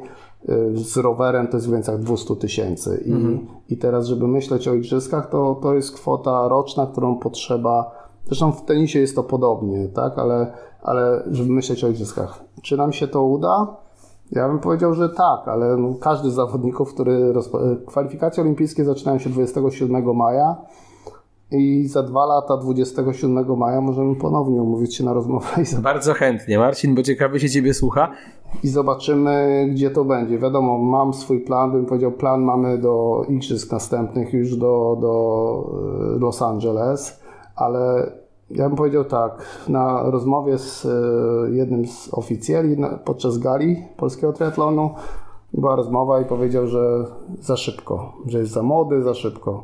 [0.49, 3.03] y, z rowerem to jest w granicach 200 tysięcy.
[3.05, 3.47] I, mhm.
[3.69, 8.00] I teraz, żeby myśleć o igrzyskach, to, to jest kwota roczna, którą potrzeba.
[8.25, 10.19] Zresztą w tenisie jest to podobnie, tak?
[10.19, 12.43] ale, ale żeby myśleć o igrzyskach.
[12.61, 13.77] Czy nam się to uda?
[14.31, 17.33] Ja bym powiedział, że tak, ale no, każdy z zawodników, który
[17.87, 20.55] kwalifikacje olimpijskie zaczynają się 27 maja
[21.51, 25.47] i za dwa lata 27 maja możemy ponownie umówić się na rozmowę.
[25.81, 28.11] Bardzo chętnie, Marcin, bo ciekawy się Ciebie słucha.
[28.63, 30.39] I zobaczymy, gdzie to będzie.
[30.39, 35.63] Wiadomo, mam swój plan, bym powiedział, plan mamy do igrzysk następnych już do, do
[36.15, 37.20] e, Los Angeles,
[37.55, 38.11] ale
[38.49, 40.89] ja bym powiedział tak, na rozmowie z e,
[41.51, 44.89] jednym z oficjeli podczas gali polskiego triatlonu
[45.53, 47.05] była rozmowa i powiedział, że
[47.41, 49.63] za szybko, że jest za młody, za szybko.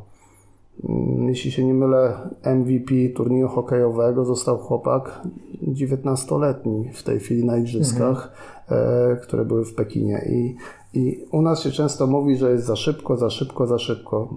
[0.89, 2.13] Mm, jeśli się nie mylę,
[2.45, 5.21] MVP turnieju hokejowego został chłopak
[5.67, 8.31] 19-letni w tej chwili na igrzyskach,
[8.69, 9.17] mhm.
[9.17, 10.25] które były w Pekinie.
[10.29, 10.55] I
[10.97, 14.29] i u nas się często mówi, że jest za szybko, za szybko, za szybko.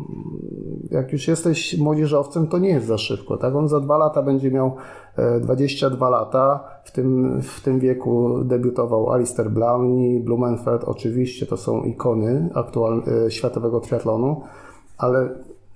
[0.90, 3.36] Jak już jesteś młodzieżowcem, to nie jest za szybko.
[3.36, 3.54] Tak?
[3.54, 4.76] On za dwa lata będzie miał
[5.40, 6.64] 22 e, lata.
[6.84, 10.84] W tym, w tym wieku debiutował Alistair Blowney, Blumenfeld.
[10.84, 14.42] Oczywiście to są ikony aktual, e, światowego triatlonu,
[14.98, 15.28] ale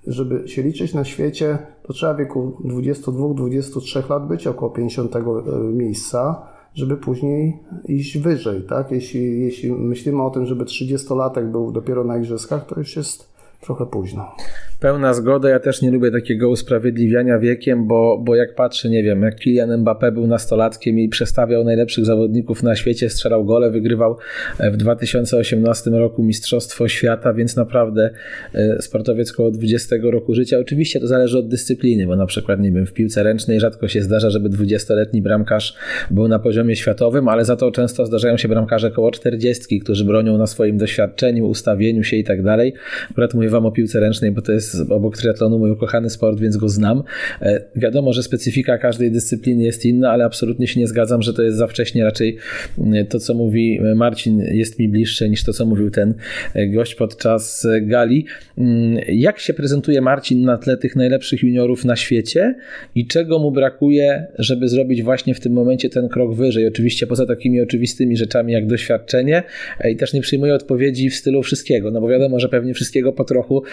[0.07, 5.21] żeby się liczyć na świecie, to trzeba w wieku 22-23 lat być około 50 e,
[5.59, 8.91] miejsca żeby później iść wyżej, tak?
[8.91, 13.85] Jeśli, jeśli myślimy o tym, żeby 30-latek był dopiero na igrzyskach, to już jest trochę
[13.85, 14.35] późno.
[14.79, 19.21] Pełna zgoda, ja też nie lubię takiego usprawiedliwiania wiekiem, bo, bo jak patrzę, nie wiem,
[19.21, 24.17] jak Kylian Mbappé był nastolatkiem i przestawiał najlepszych zawodników na świecie, strzelał gole, wygrywał
[24.59, 28.09] e, w 2018 roku Mistrzostwo Świata, więc naprawdę
[28.53, 30.59] e, sportowiec koło 20 roku życia.
[30.59, 34.01] Oczywiście to zależy od dyscypliny, bo na przykład, nie wiem, w piłce ręcznej rzadko się
[34.01, 35.75] zdarza, żeby 20-letni bramkarz
[36.11, 40.37] był na poziomie światowym, ale za to często zdarzają się bramkarze koło 40, którzy bronią
[40.37, 42.73] na swoim doświadczeniu, ustawieniu się i tak dalej.
[43.11, 46.57] Akurat mówię wam o piłce ręcznej, bo to jest obok triatlonu mój ukochany sport, więc
[46.57, 47.03] go znam.
[47.41, 51.43] E, wiadomo, że specyfika każdej dyscypliny jest inna, ale absolutnie się nie zgadzam, że to
[51.43, 52.03] jest za wcześnie.
[52.03, 52.37] Raczej
[52.77, 56.13] mm, to, co mówi Marcin, jest mi bliższe niż to, co mówił ten
[56.53, 58.25] e, gość podczas gali.
[58.57, 62.55] Mm, jak się prezentuje Marcin na tle tych najlepszych juniorów na świecie
[62.95, 66.67] i czego mu brakuje, żeby zrobić właśnie w tym momencie ten krok wyżej?
[66.67, 69.43] Oczywiście poza takimi oczywistymi rzeczami jak doświadczenie
[69.79, 73.13] e, i też nie przyjmuję odpowiedzi w stylu wszystkiego, no bo wiadomo, że pewnie wszystkiego
[73.13, 73.63] po trochu,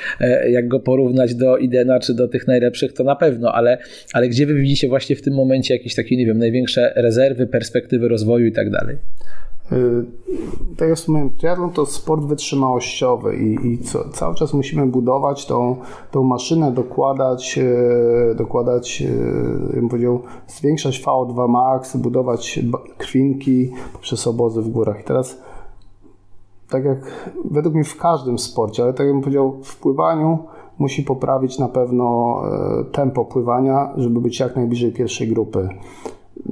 [0.50, 3.78] jak go porównać do Idena czy do tych najlepszych, to na pewno, ale,
[4.12, 8.08] ale gdzie wy widzicie właśnie w tym momencie jakieś takie, nie wiem, największe rezerwy, perspektywy
[8.08, 8.96] rozwoju i tak dalej?
[9.72, 10.04] Y,
[10.76, 15.76] tak jak wspomniałem, triathlon to sport wytrzymałościowy i, i co, cały czas musimy budować tą,
[16.10, 19.02] tą maszynę, dokładać, y, dokładać,
[19.74, 22.60] bym powiedział, zwiększać VO2 max, budować
[22.98, 25.00] krwinki poprzez obozy w górach.
[25.00, 25.38] I teraz
[26.72, 30.38] tak jak według mnie w każdym sporcie, ale tak jak bym powiedział, w pływaniu
[30.78, 32.36] musi poprawić na pewno
[32.80, 35.68] e, tempo pływania, żeby być jak najbliżej pierwszej grupy.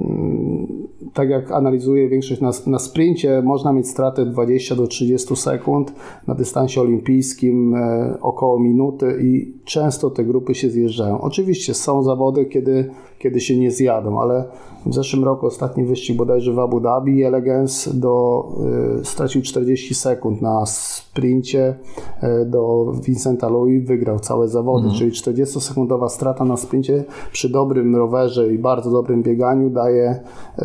[0.01, 0.67] Mm,
[1.13, 5.93] tak jak analizuje większość na, na sprincie, można mieć stratę 20 do 30 sekund,
[6.27, 11.21] na dystansie olimpijskim e, około minuty i często te grupy się zjeżdżają.
[11.21, 12.89] Oczywiście są zawody, kiedy,
[13.21, 14.43] kiedy się nie zjadą, ale
[14.85, 18.47] w zeszłym roku ostatni wyścig bodajże w Abu Dhabi Elegance do,
[19.01, 21.75] y, stracił 40 sekund na sprincie
[22.23, 24.99] y, do Vincenta Louis, wygrał całe zawody, mhm.
[24.99, 30.19] czyli 40-sekundowa strata na sprincie przy dobrym rowerze i bardzo dobrym bieganiu daje,
[30.59, 30.63] y,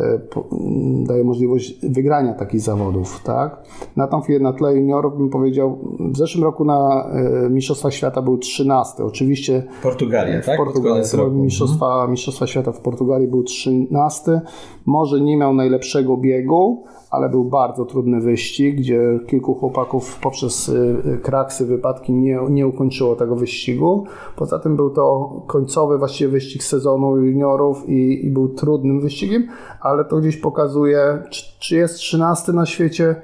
[1.03, 3.21] daje możliwość wygrania takich zawodów.
[3.23, 3.63] Tak?
[3.95, 7.07] Na tą chwilę na tle juniorów bym powiedział, w zeszłym roku na
[7.49, 9.03] Mistrzostwach Świata był 13.
[9.03, 10.57] Oczywiście Portugalia, tak?
[10.57, 14.41] Portugalia, mistrzostwa, mistrzostwa Świata w Portugalii był 13
[14.85, 21.19] może nie miał najlepszego biegu, ale był bardzo trudny wyścig, gdzie kilku chłopaków poprzez y,
[21.23, 24.05] kraksy, wypadki nie, nie ukończyło tego wyścigu.
[24.35, 29.47] Poza tym był to końcowy właściwie wyścig sezonu juniorów i, i był trudnym wyścigiem,
[29.81, 33.15] ale to gdzieś pokazuje, czy, czy jest 13 na świecie,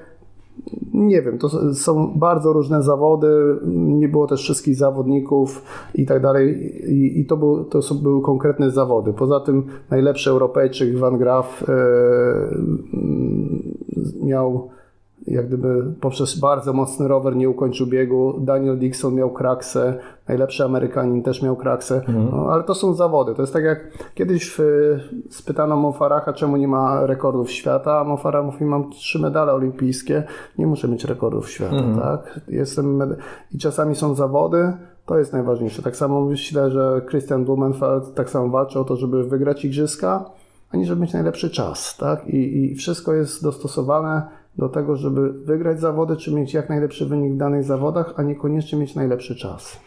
[0.93, 5.63] nie wiem, to są bardzo różne zawody, nie było też wszystkich zawodników
[5.95, 9.13] i tak dalej i, i to, był, to są, były konkretne zawody.
[9.13, 11.75] Poza tym najlepszy Europejczyk Van Graaf e,
[14.23, 14.69] miał
[15.27, 18.33] jak gdyby poprzez bardzo mocny rower nie ukończył biegu.
[18.39, 22.29] Daniel Dixon miał kraksę, najlepszy Amerykanin też miał kraksę, mhm.
[22.31, 23.35] no, ale to są zawody.
[23.35, 23.79] To jest tak jak
[24.13, 24.59] kiedyś w,
[25.29, 30.23] spytano Mofaracha, czemu nie ma rekordów świata, a Mofara mówi, mam trzy medale olimpijskie,
[30.57, 31.99] nie muszę mieć rekordów świata, mhm.
[31.99, 32.39] tak?
[32.47, 33.15] Jestem
[33.51, 34.73] I czasami są zawody,
[35.05, 35.81] to jest najważniejsze.
[35.81, 40.25] Tak samo myślę, że Christian Blumenfeld tak samo walczy o to, żeby wygrać igrzyska,
[40.71, 42.27] ani żeby mieć najlepszy czas, tak?
[42.27, 47.33] I, i wszystko jest dostosowane do tego, żeby wygrać zawody, czy mieć jak najlepszy wynik
[47.33, 49.79] w danych zawodach, a niekoniecznie mieć najlepszy czas.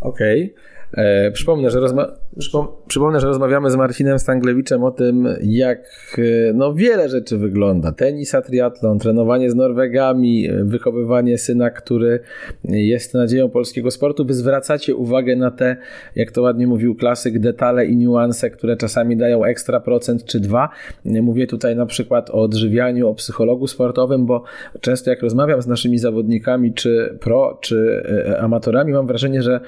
[0.00, 0.54] Okej.
[0.54, 0.79] Okay.
[0.94, 5.80] E, przypomnę, że rozma- przypom- przypomnę, że rozmawiamy z Marcinem Stanglewiczem o tym, jak
[6.18, 7.92] e, no, wiele rzeczy wygląda.
[7.92, 12.20] Tenisa, triatlon, trenowanie z Norwegami, wychowywanie syna, który
[12.64, 14.24] jest nadzieją polskiego sportu.
[14.24, 15.76] Wy zwracacie uwagę na te,
[16.16, 20.68] jak to ładnie mówił klasyk, detale i niuanse, które czasami dają ekstra procent czy dwa.
[21.04, 24.44] Mówię tutaj na przykład o odżywianiu, o psychologu sportowym, bo
[24.80, 29.60] często jak rozmawiam z naszymi zawodnikami, czy pro, czy e, amatorami, mam wrażenie, że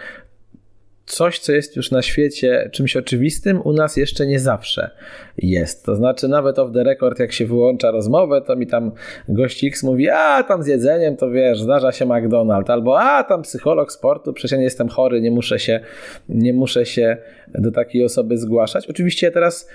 [1.07, 4.90] coś, co jest już na świecie czymś oczywistym, u nas jeszcze nie zawsze
[5.38, 5.84] jest.
[5.84, 8.92] To znaczy, nawet off the record, jak się wyłącza rozmowę, to mi tam
[9.28, 13.42] gość X mówi, a tam z jedzeniem to wiesz, zdarza się McDonald's, albo a tam
[13.42, 15.80] psycholog sportu, przecież ja nie jestem chory, nie muszę się,
[16.28, 17.16] nie muszę się
[17.55, 18.86] do takiej osoby zgłaszać.
[18.86, 19.68] Oczywiście teraz,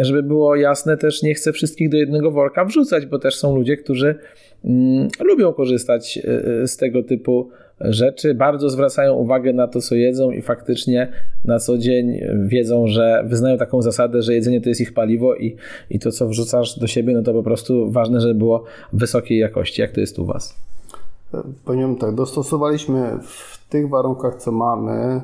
[0.00, 3.76] żeby było jasne, też nie chcę wszystkich do jednego worka wrzucać, bo też są ludzie,
[3.76, 4.18] którzy
[4.64, 6.28] mm, lubią korzystać y,
[6.62, 7.50] y, z tego typu
[7.84, 11.12] rzeczy, bardzo zwracają uwagę na to, co jedzą i faktycznie
[11.44, 15.56] na co dzień wiedzą, że wyznają taką zasadę, że jedzenie to jest ich paliwo i,
[15.90, 19.80] i to, co wrzucasz do siebie, no to po prostu ważne, żeby było wysokiej jakości.
[19.80, 20.56] Jak to jest u Was?
[21.64, 25.20] Powiem tak, dostosowaliśmy w tych warunkach, co mamy,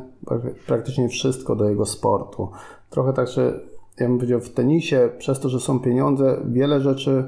[0.66, 2.48] praktycznie wszystko do jego sportu.
[2.90, 3.60] Trochę tak, że
[4.00, 7.24] ja bym powiedział, w tenisie, przez to, że są pieniądze, wiele rzeczy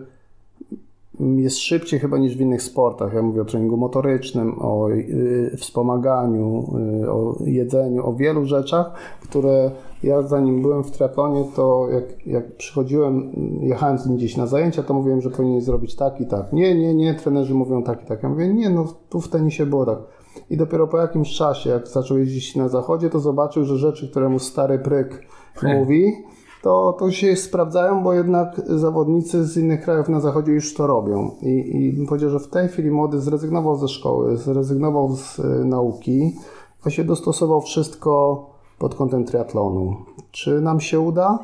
[1.21, 3.15] jest szybciej chyba niż w innych sportach.
[3.15, 8.93] Ja mówię o treningu motorycznym, o y, wspomaganiu, y, o jedzeniu, o wielu rzeczach,
[9.23, 9.71] które
[10.03, 14.83] ja zanim byłem w triatlonie, to jak, jak przychodziłem, jechałem z nim gdzieś na zajęcia,
[14.83, 16.53] to mówiłem, że powinien zrobić tak i tak.
[16.53, 18.23] Nie, nie, nie, trenerzy mówią tak i tak.
[18.23, 19.99] Ja mówię, nie, no tu w tenisie było tak.
[20.51, 24.29] I dopiero po jakimś czasie, jak zaczął jeździć na zachodzie, to zobaczył, że rzeczy, które
[24.29, 25.27] mu stary pryk
[25.63, 26.13] mówi,
[26.63, 31.31] to, to się sprawdzają, bo jednak zawodnicy z innych krajów na zachodzie już to robią.
[31.43, 36.37] I, i powiedział, że w tej chwili młody zrezygnował ze szkoły, zrezygnował z y, nauki,
[36.83, 38.47] właśnie dostosował wszystko
[38.79, 39.97] pod kątem triatlonu.
[40.31, 41.39] Czy nam się uda?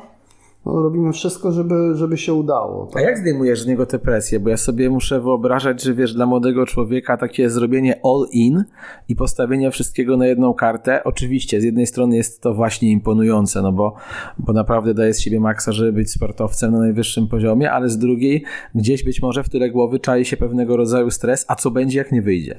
[0.67, 2.85] No, robimy wszystko, żeby, żeby się udało.
[2.85, 3.03] Tak?
[3.03, 4.39] A jak zdejmujesz z niego tę presję?
[4.39, 8.63] Bo ja sobie muszę wyobrażać, że wiesz, dla młodego człowieka takie zrobienie all in
[9.09, 13.71] i postawienie wszystkiego na jedną kartę, oczywiście z jednej strony jest to właśnie imponujące, no
[13.71, 13.95] bo,
[14.37, 18.43] bo naprawdę daje z siebie maksa, żeby być sportowcem na najwyższym poziomie, ale z drugiej
[18.75, 22.11] gdzieś być może w tyle głowy czai się pewnego rodzaju stres, a co będzie jak
[22.11, 22.57] nie wyjdzie?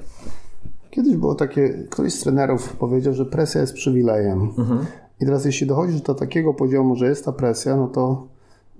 [0.91, 4.41] Kiedyś było takie, któryś z trenerów powiedział, że presja jest przywilejem.
[4.57, 4.85] Mhm.
[5.21, 8.27] I teraz jeśli dochodzisz do takiego poziomu, że jest ta presja, no to,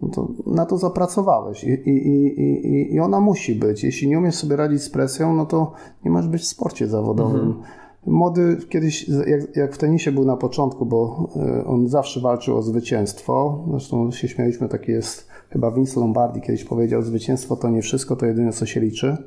[0.02, 3.84] no to na to zapracowałeś I, i, i, i, ona musi być.
[3.84, 5.72] Jeśli nie umiesz sobie radzić z presją, no to
[6.06, 7.42] nie możesz być w sporcie zawodowym.
[7.42, 7.64] Mhm.
[8.06, 12.62] Młody kiedyś, jak, jak, w tenisie był na początku, bo e, on zawsze walczył o
[12.62, 13.64] zwycięstwo.
[13.72, 18.26] Zresztą się śmialiśmy, taki jest chyba Vince Lombardi kiedyś powiedział, zwycięstwo to nie wszystko, to
[18.26, 19.18] jedyne co się liczy.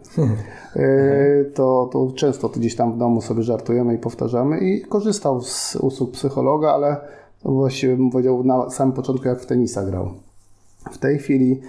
[0.77, 5.41] E, to, to często to gdzieś tam w domu sobie żartujemy i powtarzamy i korzystał
[5.41, 6.97] z usług psychologa, ale
[7.45, 10.11] właściwie bym powiedział na samym początku jak w tenisa grał.
[10.91, 11.61] W tej chwili,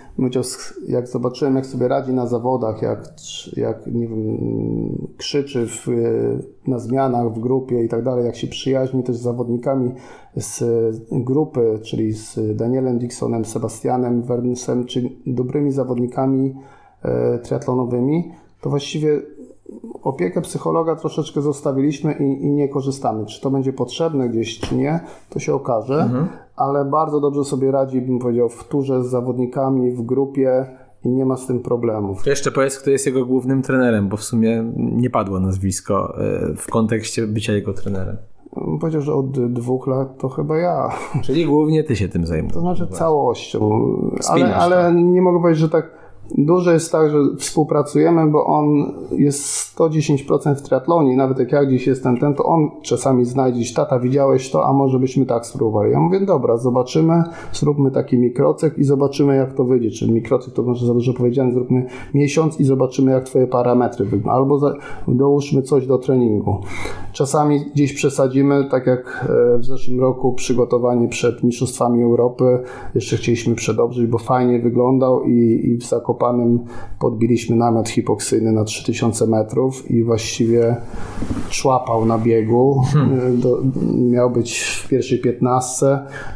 [0.87, 2.99] jak zobaczyłem, jak sobie radzi na zawodach, jak,
[3.57, 4.37] jak nie wiem,
[5.17, 5.87] krzyczy w,
[6.67, 9.91] na zmianach w grupie i tak dalej, jak się przyjaźni też z zawodnikami
[10.35, 10.63] z
[11.11, 16.55] grupy, czyli z Danielem Dixonem, Sebastianem Wernsem, czy dobrymi zawodnikami
[17.03, 19.21] e, triatlonowymi, to właściwie
[20.03, 23.25] opiekę psychologa troszeczkę zostawiliśmy i, i, nie korzystamy.
[23.25, 24.99] Czy to będzie potrzebne gdzieś, czy nie,
[25.29, 26.27] to się okaże, mhm.
[26.55, 30.65] ale bardzo dobrze sobie radzi, bym powiedział, w turze z zawodnikami, w grupie
[31.05, 32.23] i nie ma z tym problemów.
[32.23, 36.55] To jeszcze powiedz, kto jest jego głównym trenerem, bo w sumie nie padło nazwisko e,
[36.55, 38.17] w kontekście bycia jego trenerem.
[38.79, 40.89] Powiedział, że od dwóch lat to chyba ja.
[41.23, 42.53] Czyli głównie ty się tym zajmujesz.
[42.53, 43.69] To znaczy całością.
[44.29, 46.02] Ale, ale nie mogę powiedzieć, że tak
[46.37, 51.17] Dużo jest tak, że współpracujemy, bo on jest 110% w triatlonie.
[51.17, 54.99] Nawet jak ja gdzieś jestem ten, to on czasami znajdzie, tata widziałeś to, a może
[54.99, 55.91] byśmy tak spróbowali.
[55.91, 59.91] Ja mówię, dobra, zobaczymy, zróbmy taki mikrocek i zobaczymy jak to wyjdzie.
[59.91, 64.33] Czy mikrocek to może za dużo powiedziane, zróbmy miesiąc i zobaczymy jak twoje parametry wyglądają.
[64.33, 64.73] Albo
[65.07, 66.57] dołóżmy coś do treningu.
[67.11, 72.59] Czasami gdzieś przesadzimy, tak jak e, w zeszłym roku przygotowanie przed Mistrzostwami Europy.
[72.95, 76.59] Jeszcze chcieliśmy przedobrzyć, bo fajnie wyglądał i, i w Zakopane Zakopanym
[76.99, 80.75] podbiliśmy namiot hipoksyjny na 3000 metrów i właściwie
[81.49, 82.81] człapał na biegu.
[82.93, 83.39] Hmm.
[83.39, 83.57] Do,
[83.95, 85.85] miał być w pierwszej 15,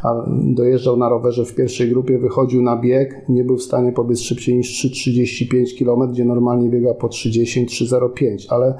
[0.02, 4.20] a dojeżdżał na rowerze w pierwszej grupie, wychodził na bieg, nie był w stanie pobiec
[4.20, 8.74] szybciej niż 3,35 km, gdzie normalnie biega po 3,10, 3,05, ale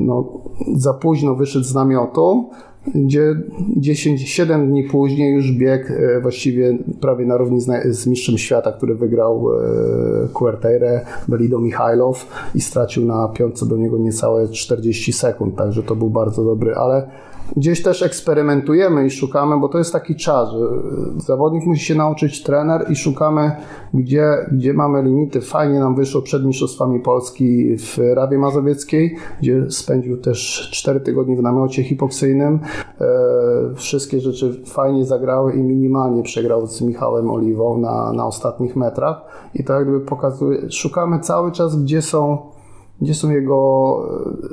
[0.00, 0.40] no,
[0.76, 2.50] za późno wyszedł z namiotu,
[2.94, 3.34] gdzie
[3.76, 8.72] 10, 7 dni później już bieg e, właściwie prawie na równi z, z mistrzem świata,
[8.72, 15.56] który wygrał e, Kuerteire, Belido Michajlow i stracił na piątce do niego niecałe 40 sekund,
[15.56, 17.10] także to był bardzo dobry, ale
[17.56, 20.58] gdzieś też eksperymentujemy i szukamy, bo to jest taki czas, że
[21.16, 23.52] zawodnik musi się nauczyć trener i szukamy,
[23.94, 25.40] gdzie, gdzie mamy limity.
[25.40, 31.42] Fajnie nam wyszło przed Mistrzostwami Polski w Rawie Mazowieckiej, gdzie spędził też 4 tygodnie w
[31.42, 32.60] namiocie hipoksyjnym.
[33.00, 33.06] E,
[33.74, 39.22] wszystkie rzeczy fajnie zagrały i minimalnie przegrał z Michałem Oliwą na, na ostatnich metrach.
[39.54, 42.38] I to jakby pokazuje, szukamy cały czas, gdzie są
[43.00, 44.00] gdzie są jego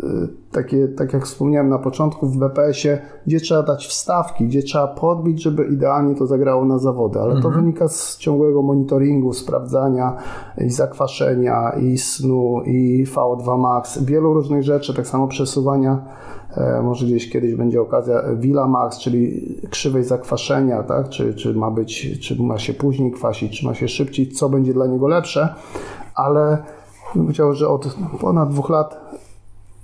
[0.04, 4.88] e, takie, tak jak wspomniałem na początku w BPS-ie, gdzie trzeba dać wstawki, gdzie trzeba
[4.88, 7.56] podbić, żeby idealnie to zagrało na zawody, ale to mhm.
[7.56, 10.18] wynika z ciągłego monitoringu, sprawdzania
[10.58, 16.06] i zakwaszenia, i snu, i VO2 max, wielu różnych rzeczy, tak samo przesuwania
[16.58, 21.10] e, może gdzieś kiedyś będzie okazja Villa Max, czyli krzywej zakwaszenia, tak?
[21.10, 24.74] czy, czy ma być, czy ma się później kwasić, czy ma się szybciej, co będzie
[24.74, 25.56] dla niego lepsze,
[26.16, 26.58] ale
[27.14, 29.08] Powiedział, że od ponad dwóch lat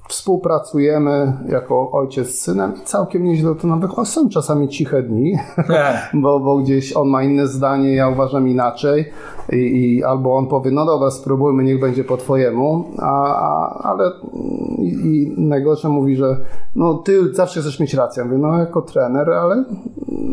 [0.08, 4.12] współpracujemy jako ojciec z synem i całkiem nieźle to nam wychodzi.
[4.12, 5.38] Są czasami ciche dni,
[6.24, 9.14] bo, bo gdzieś on ma inne zdanie, ja uważam inaczej
[9.52, 14.12] i, i albo on powie, no dobra, spróbujmy, niech będzie po twojemu, a, a ale
[14.80, 16.38] i, i najgorsze mówi, że
[16.76, 18.26] no ty zawsze chcesz mieć rację.
[18.26, 19.66] mówię, no jako trener, ale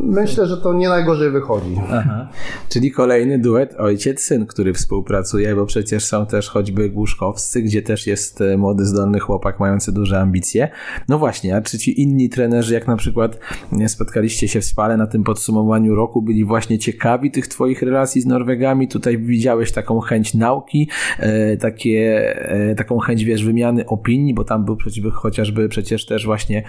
[0.04, 1.76] myślę, że to nie najgorzej wychodzi.
[1.90, 2.28] Aha.
[2.68, 8.40] Czyli kolejny duet ojciec-syn, który współpracuje, bo przecież są też choćby Głuszkowscy, gdzie też jest
[8.40, 10.68] e, młody, zdolny chłopak mający duże ambicje.
[11.08, 13.38] No właśnie, a czy ci inni trenerzy, jak na przykład
[13.86, 18.26] spotkaliście się w Spale na tym podsumowaniu roku, byli właśnie ciekawi tych twoich relacji z
[18.26, 18.88] Norwegami?
[19.00, 20.88] Tutaj widziałeś taką chęć nauki,
[21.18, 24.76] e, takie, e, taką chęć, wiesz, wymiany opinii, bo tam był
[25.12, 26.62] chociażby przecież też właśnie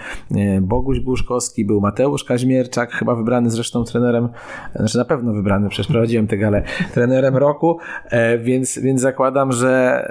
[0.62, 4.28] Boguś Głuszkowski, był Mateusz Kaźmierczak, chyba wybrany zresztą trenerem,
[4.76, 6.62] znaczy na pewno wybrany, przecież prowadziłem tę galę,
[6.94, 7.78] trenerem roku,
[8.10, 10.06] e, więc, więc zakładam, że,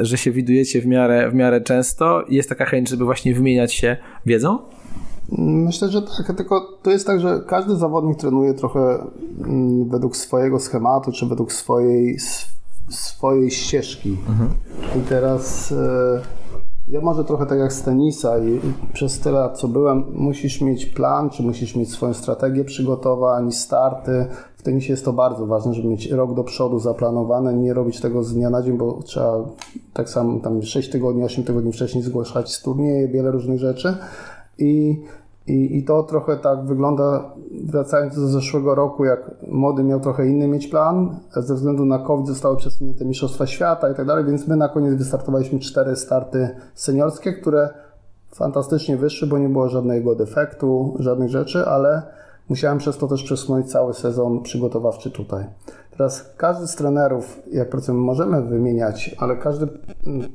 [0.00, 3.74] e, że się widujecie w miarę, w miarę często jest taka chęć, żeby właśnie wymieniać
[3.74, 3.96] się
[4.26, 4.58] wiedzą?
[5.32, 9.06] Myślę, że tak, tylko to jest tak, że każdy zawodnik trenuje trochę
[9.44, 12.18] mm, według swojego schematu, czy według swojej,
[12.88, 14.16] swojej ścieżki.
[14.28, 14.50] Mhm.
[14.96, 16.20] I teraz e,
[16.88, 18.60] ja może trochę tak jak z tenisa i
[18.92, 24.26] przez tyle lat, co byłem, musisz mieć plan, czy musisz mieć swoją strategię przygotowań, starty.
[24.56, 28.24] W tenisie jest to bardzo ważne, żeby mieć rok do przodu zaplanowane, nie robić tego
[28.24, 29.44] z dnia na dzień, bo trzeba
[29.92, 33.94] tak samo tam 6 tygodni, 8 tygodni wcześniej zgłaszać turnieje, wiele różnych rzeczy.
[34.58, 35.02] I
[35.48, 37.30] i, I to trochę tak wygląda,
[37.64, 42.26] wracając do zeszłego roku, jak młody miał trochę inny mieć plan, ze względu na COVID
[42.26, 47.32] zostały przesunięte Mistrzostwa Świata i tak dalej, więc my na koniec wystartowaliśmy cztery starty seniorskie,
[47.32, 47.68] które
[48.34, 52.02] fantastycznie wyszły, bo nie było żadnego defektu, żadnych rzeczy, ale
[52.48, 55.44] musiałem przez to też przesunąć cały sezon przygotowawczy tutaj.
[55.90, 59.68] Teraz każdy z trenerów, jak pracujemy, możemy wymieniać, ale każdy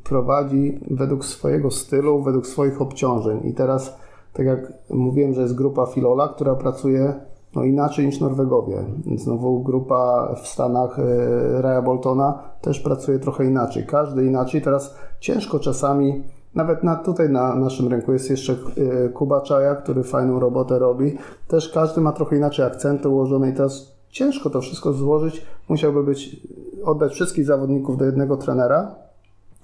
[0.03, 3.97] prowadzi według swojego stylu, według swoich obciążeń i teraz
[4.33, 7.13] tak jak mówiłem, że jest grupa Filola, która pracuje
[7.55, 8.83] no inaczej niż Norwegowie.
[9.15, 13.85] Znowu grupa w Stanach e, Raya Boltona też pracuje trochę inaczej.
[13.85, 14.61] Każdy inaczej.
[14.61, 16.23] Teraz ciężko czasami,
[16.55, 21.17] nawet na, tutaj na naszym rynku jest jeszcze e, Kuba Czaja, który fajną robotę robi.
[21.47, 25.45] Też każdy ma trochę inaczej akcenty ułożone i teraz ciężko to wszystko złożyć.
[25.69, 26.47] Musiałby być,
[26.85, 28.95] oddać wszystkich zawodników do jednego trenera,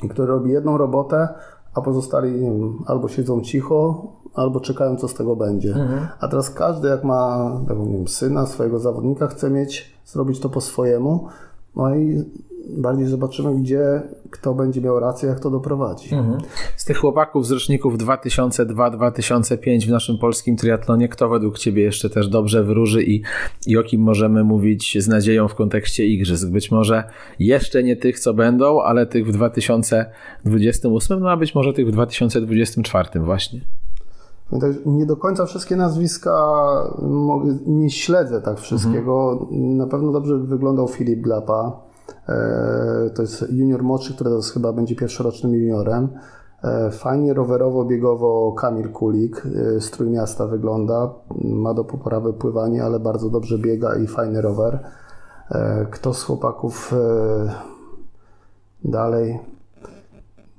[0.10, 1.28] który robi jedną robotę,
[1.80, 5.70] a pozostali wiem, albo siedzą cicho, albo czekają, co z tego będzie.
[5.70, 6.08] Mhm.
[6.20, 10.50] A teraz każdy, jak ma tak nie wiem, syna, swojego zawodnika, chce mieć, zrobić to
[10.50, 11.28] po swojemu.
[11.76, 12.24] No i
[12.78, 16.16] bardziej zobaczymy, gdzie kto będzie miał rację, jak to doprowadzi.
[16.16, 16.42] Mhm.
[16.78, 22.28] Z tych chłopaków z roczników 2002-2005 w naszym polskim triatlonie, kto według Ciebie jeszcze też
[22.28, 23.22] dobrze wróży i,
[23.68, 26.50] i o kim możemy mówić z nadzieją w kontekście igrzysk?
[26.50, 27.04] Być może
[27.40, 31.92] jeszcze nie tych, co będą, ale tych w 2028, no a być może tych w
[31.92, 33.62] 2024 właśnie.
[34.86, 36.56] Nie do końca wszystkie nazwiska
[37.66, 39.32] nie śledzę tak wszystkiego.
[39.42, 39.78] Mhm.
[39.78, 41.90] Na pewno dobrze wyglądał Filip Glapa.
[42.30, 46.10] E, to jest junior młodszy, który teraz chyba będzie pierwszorocznym juniorem.
[46.64, 51.14] E, fajnie rowerowo-biegowo Kamil Kulik e, z Trójmiasta wygląda.
[51.44, 54.80] Ma do poprawy pływanie, ale bardzo dobrze biega i fajny rower.
[55.92, 56.96] Kto z chłopaków
[58.84, 59.40] dalej?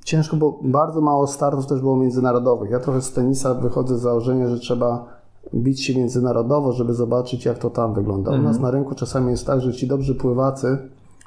[0.05, 2.71] Ciężko, bo bardzo mało startów też było międzynarodowych.
[2.71, 5.21] Ja trochę z tenisa wychodzę z założenia, że trzeba
[5.55, 8.31] bić się międzynarodowo, żeby zobaczyć, jak to tam wygląda.
[8.31, 8.63] U nas mhm.
[8.63, 10.79] na rynku czasami jest tak, że ci dobrzy pływacy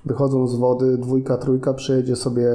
[0.06, 2.50] wychodzą z wody, dwójka, trójka, przejedzie sobie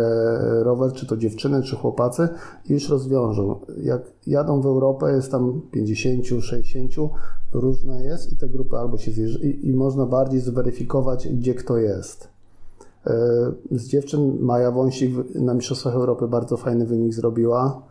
[0.62, 2.28] rower, czy to dziewczyny, czy chłopacy
[2.68, 3.60] i już rozwiążą.
[3.82, 6.92] Jak jadą w Europę, jest tam 50, 60,
[7.52, 11.76] różna jest i te grupy albo się zjeżdżają i, i można bardziej zweryfikować, gdzie kto
[11.76, 12.28] jest.
[13.06, 13.10] E,
[13.70, 17.82] z dziewczyn Maja Wąsik na Mistrzostwach Europy bardzo fajny wynik zrobiła.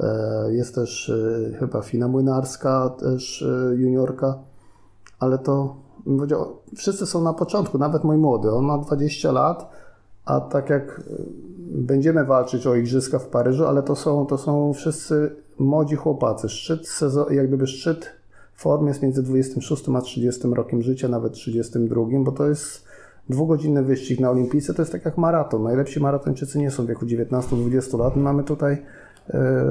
[0.00, 3.44] E, jest też e, chyba Fina Młynarska, też
[3.76, 4.38] juniorka,
[5.18, 9.70] ale to powiedział, wszyscy są na początku, nawet mój młody, on ma 20 lat,
[10.24, 11.02] a tak jak
[11.68, 16.48] będziemy walczyć o igrzyska w Paryżu, ale to są, to są wszyscy młodzi chłopacy.
[16.48, 18.06] Szczyt sezon, jak gdyby szczyt
[18.54, 22.85] form jest między 26 a 30 rokiem życia, nawet 32, bo to jest
[23.28, 25.62] dwugodzinny wyścig na Olimpijce, to jest tak jak maraton.
[25.62, 28.16] Najlepsi maratończycy nie są w wieku 19-20 lat.
[28.16, 28.82] My mamy tutaj
[29.30, 29.64] e,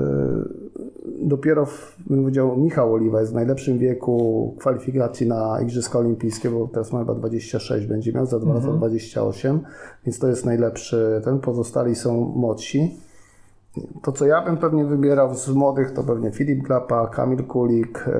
[1.21, 1.67] dopiero,
[2.07, 6.99] bym powiedział, Michał Oliwa jest w najlepszym wieku kwalifikacji na Igrzyska Olimpijskie, bo teraz ma
[6.99, 8.77] chyba 26 będzie miał, za dwa lata mhm.
[8.77, 9.59] 28,
[10.05, 11.39] więc to jest najlepszy ten.
[11.39, 13.04] Pozostali są młodsi.
[14.03, 18.05] To, co ja bym pewnie wybierał z młodych, to pewnie Filip Glapa, Kamil Kulik.
[18.07, 18.11] E,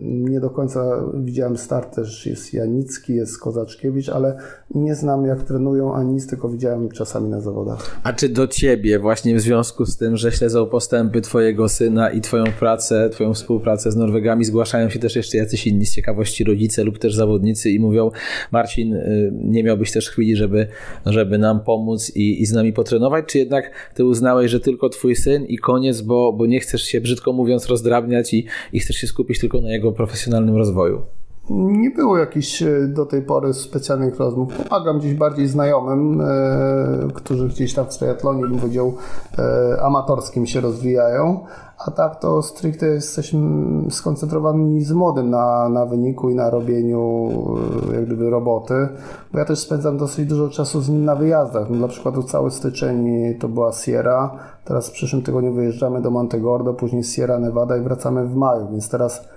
[0.00, 4.38] nie do końca widziałem start, też jest Janicki, jest Kozaczkiewicz, ale
[4.74, 8.00] nie znam jak trenują ani nic, tylko widziałem czasami na zawodach.
[8.02, 12.20] A czy do ciebie właśnie w związku z tym, że śledzą postępy twojego syna i
[12.20, 16.84] twoją pracę, twoją współpracę z Norwegami, zgłaszają się też jeszcze jacyś inni z ciekawości rodzice
[16.84, 18.10] lub też zawodnicy i mówią
[18.52, 20.66] Marcin, y, nie miałbyś też chwili, żeby,
[21.06, 25.16] żeby nam pomóc i, i z nami potrenować, czy jednak ty uznałeś, że tylko twój
[25.16, 29.06] syn i koniec, bo, bo nie chcesz się, brzydko mówiąc, rozdrabniać i, i chcesz się
[29.06, 31.02] skupić tylko na jego profesjonalnym rozwoju?
[31.50, 34.52] Nie było jakichś e, do tej pory specjalnych rozmów.
[34.68, 36.26] Pomagam gdzieś bardziej znajomym, e,
[37.14, 38.94] którzy gdzieś tam w triatlonie, bym powiedział,
[39.38, 41.40] e, amatorskim się rozwijają,
[41.86, 43.40] a tak to stricte jesteśmy
[43.90, 47.28] skoncentrowani z młodym na, na wyniku i na robieniu
[47.92, 48.88] jak gdyby roboty,
[49.32, 51.70] bo ja też spędzam dosyć dużo czasu z nim na wyjazdach.
[51.70, 53.08] No, dla przykładu cały styczeń
[53.40, 54.30] to była Sierra,
[54.64, 58.90] teraz w przyszłym tygodniu wyjeżdżamy do Montegordo, później Sierra Nevada i wracamy w maju, więc
[58.90, 59.28] teraz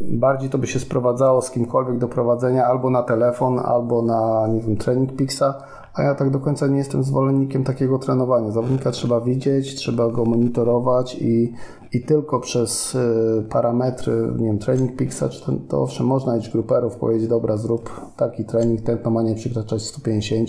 [0.00, 4.60] bardziej to by się sprowadzało z kimkolwiek do prowadzenia albo na telefon, albo na, nie
[4.60, 5.54] wiem, trening Pixa,
[5.94, 8.50] a ja tak do końca nie jestem zwolennikiem takiego trenowania.
[8.50, 11.52] Zawodnika trzeba widzieć, trzeba go monitorować i,
[11.92, 16.52] i tylko przez y, parametry, nie wiem, trening Pixa, czy ten, to owszem, można iść
[16.52, 20.48] gruperów, powiedzieć, dobra, zrób taki trening, tętno ma nie przekraczać 150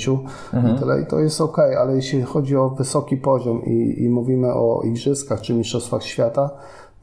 [0.53, 0.75] mhm.
[0.75, 4.53] i tyle, i to jest ok, ale jeśli chodzi o wysoki poziom i, i mówimy
[4.53, 6.49] o igrzyskach czy mistrzostwach świata,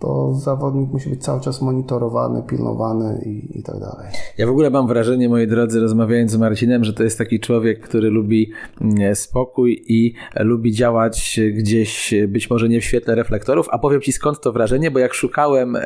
[0.01, 4.09] to zawodnik musi być cały czas monitorowany, pilnowany i, i tak dalej.
[4.39, 7.81] Ja w ogóle mam wrażenie, moi drodzy, rozmawiając z Marcinem, że to jest taki człowiek,
[7.81, 13.79] który lubi mm, spokój i lubi działać gdzieś, być może nie w świetle reflektorów, a
[13.79, 15.83] powiem Ci skąd to wrażenie, bo jak szukałem e,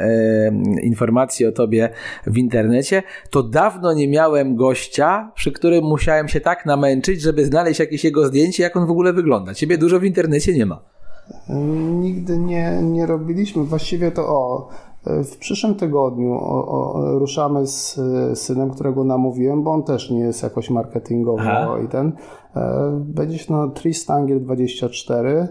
[0.83, 1.89] informacji o Tobie
[2.27, 7.81] w internecie, to dawno nie miałem gościa, przy którym musiałem się tak namęczyć, żeby znaleźć
[7.81, 9.55] jakieś jego zdjęcie, jak on w ogóle wygląda.
[9.55, 10.93] Ciebie dużo w internecie nie ma.
[11.91, 13.64] Nigdy nie, nie robiliśmy.
[13.64, 14.68] Właściwie to o,
[15.07, 18.01] w przyszłym tygodniu o, o, ruszamy z
[18.39, 21.79] synem, którego namówiłem, bo on też nie jest jakoś marketingowo Aha.
[21.85, 22.12] i ten.
[22.57, 25.49] E, będzie się na Tristangiel 24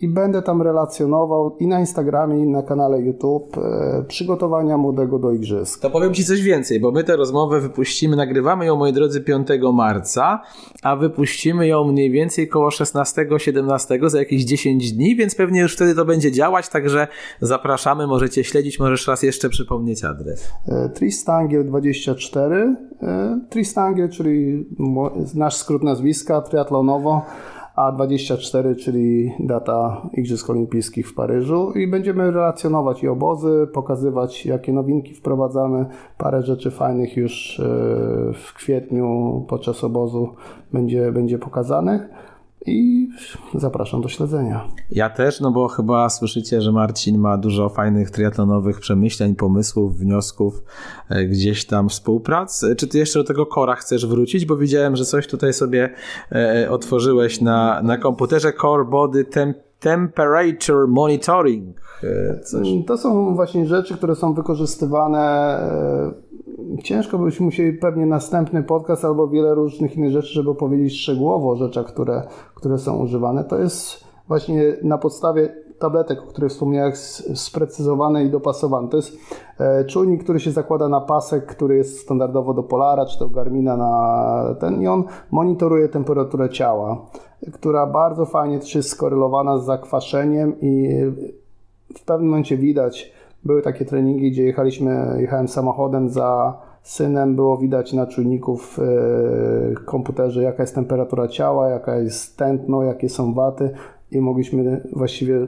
[0.00, 5.32] i będę tam relacjonował i na Instagramie, i na kanale YouTube e, przygotowania młodego do
[5.32, 5.80] igrzysk.
[5.80, 9.48] To powiem Ci coś więcej, bo my tę rozmowę wypuścimy, nagrywamy ją, moi drodzy, 5
[9.72, 10.42] marca,
[10.82, 15.94] a wypuścimy ją mniej więcej koło 16-17 za jakieś 10 dni, więc pewnie już wtedy
[15.94, 17.08] to będzie działać, także
[17.40, 20.52] zapraszamy, możecie śledzić, możesz raz jeszcze przypomnieć adres.
[20.68, 24.66] E, Tristangiel 24, e, Tristangiel, czyli
[25.34, 27.22] nasz skrót nazwiska, triatlonowo
[27.76, 31.72] a 24, czyli data Igrzysk Olimpijskich w Paryżu.
[31.72, 35.86] I będziemy relacjonować i obozy, pokazywać jakie nowinki wprowadzamy,
[36.18, 37.62] parę rzeczy fajnych już
[38.34, 40.34] w kwietniu podczas obozu
[40.72, 42.08] będzie, będzie pokazanych
[42.66, 43.08] i
[43.54, 44.68] zapraszam do śledzenia.
[44.90, 50.62] Ja też, no bo chyba słyszycie, że Marcin ma dużo fajnych triatlonowych przemyśleń, pomysłów, wniosków,
[51.08, 52.64] e, gdzieś tam współprac.
[52.64, 54.46] E, czy ty jeszcze do tego kora chcesz wrócić?
[54.46, 55.90] Bo widziałem, że coś tutaj sobie
[56.32, 61.80] e, otworzyłeś na, na komputerze Core Body Temp Temperature Monitoring.
[62.44, 62.68] Coś.
[62.86, 65.58] To są właśnie rzeczy, które są wykorzystywane
[66.82, 71.56] ciężko byśmy musieli pewnie następny podcast albo wiele różnych innych rzeczy, żeby opowiedzieć szczegółowo o
[71.56, 72.22] rzeczach, które,
[72.54, 73.44] które są używane.
[73.44, 76.92] To jest właśnie na podstawie tabletek, o których wspomniałem,
[77.34, 78.88] sprecyzowane i dopasowane.
[78.88, 79.18] To jest
[79.58, 83.76] e, czujnik, który się zakłada na pasek, który jest standardowo do Polara czy do Garmina
[83.76, 87.06] na ten i on monitoruje temperaturę ciała,
[87.52, 90.88] która bardzo fajnie jest skorelowana z zakwaszeniem i
[91.96, 93.12] w pewnym momencie widać,
[93.46, 98.84] były takie treningi, gdzie jechaliśmy, jechałem samochodem za synem, było widać na czujniku w e,
[99.84, 103.70] komputerze, jaka jest temperatura ciała, jaka jest tętno, jakie są waty
[104.12, 105.46] i mogliśmy właściwie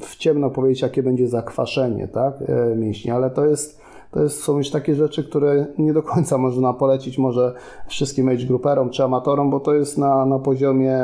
[0.00, 4.58] w ciemno powiedzieć, jakie będzie zakwaszenie tak, e, mięśni, ale to jest to jest, są
[4.58, 7.54] już takie rzeczy, które nie do końca można polecić może
[7.88, 11.00] wszystkim age grouperom czy amatorom, bo to jest na, na poziomie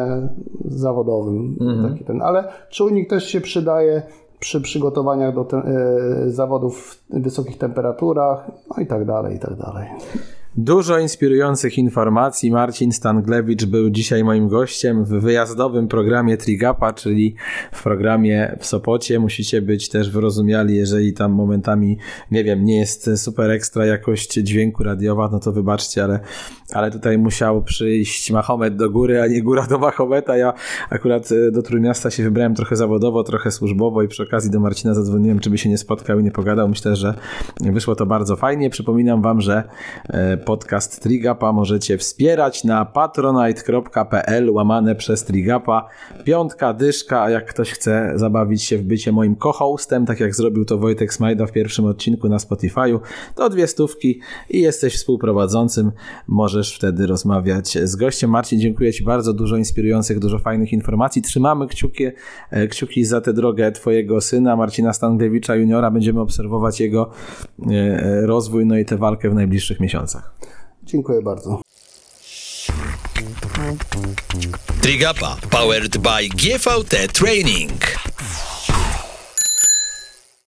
[0.64, 1.56] zawodowym.
[1.60, 1.92] Mhm.
[1.92, 2.22] Taki ten.
[2.22, 4.02] Ale czujnik też się przydaje
[4.40, 9.56] przy przygotowaniach do te, e, zawodów w wysokich temperaturach, no i tak dalej, i tak
[9.56, 9.88] dalej.
[10.56, 12.50] Dużo inspirujących informacji.
[12.50, 17.34] Marcin Stanglewicz był dzisiaj moim gościem w wyjazdowym programie Trigapa, czyli
[17.72, 19.18] w programie w Sopocie.
[19.18, 21.98] Musicie być też wyrozumiali, jeżeli tam momentami,
[22.30, 26.20] nie wiem, nie jest super ekstra jakość dźwięku radiowa, no to wybaczcie, ale,
[26.72, 30.36] ale tutaj musiał przyjść Mahomet do góry, a nie góra do Mahometa.
[30.36, 30.52] Ja
[30.90, 34.94] akurat e, do Trójmiasta się wybrałem trochę zawodowo, trochę służbowo i przy okazji do Marcina
[34.94, 36.68] zadzwoniłem, czy by się nie spotkał i nie pogadał.
[36.68, 37.14] Myślę, że
[37.60, 38.70] wyszło to bardzo fajnie.
[38.70, 39.62] Przypominam wam, że
[40.08, 45.88] e, podcast Trigapa możecie wspierać na patronite.pl łamane przez Trigapa.
[46.24, 50.64] Piątka, dyszka, a jak ktoś chce zabawić się w bycie moim co-hostem, tak jak zrobił
[50.64, 52.98] to Wojtek Smajda w pierwszym odcinku na Spotify'u,
[53.34, 54.20] to dwie stówki
[54.50, 55.92] i jesteś współprowadzącym.
[56.58, 58.30] Możesz wtedy rozmawiać z gościem.
[58.30, 59.32] Marcin, dziękuję Ci bardzo.
[59.32, 61.22] Dużo inspirujących, dużo fajnych informacji.
[61.22, 62.04] Trzymamy kciuki,
[62.50, 65.90] e, kciuki za tę drogę Twojego syna, Marcina Stanglewicza juniora.
[65.90, 67.10] Będziemy obserwować jego
[67.70, 70.34] e, rozwój, no i tę walkę w najbliższych miesiącach.
[70.82, 71.62] Dziękuję bardzo.
[74.80, 77.72] Trigapa powered by GVT Training.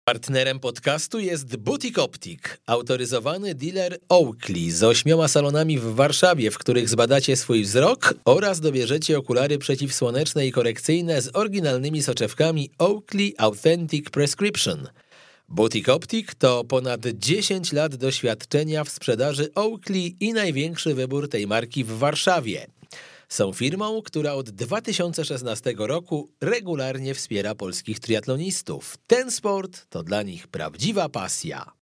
[0.10, 6.90] Partnerem podcastu jest Butik Optik, autoryzowany dealer Oakley z ośmioma salonami w Warszawie, w których
[6.90, 14.88] zbadacie swój wzrok oraz dobierzecie okulary przeciwsłoneczne i korekcyjne z oryginalnymi soczewkami Oakley Authentic Prescription–
[15.50, 21.84] Butik Optik to ponad 10 lat doświadczenia w sprzedaży Oakley i największy wybór tej marki
[21.84, 22.68] w Warszawie.
[23.30, 28.98] Są firmą, która od 2016 roku regularnie wspiera polskich triatlonistów.
[29.08, 31.79] Ten sport to dla nich prawdziwa pasja.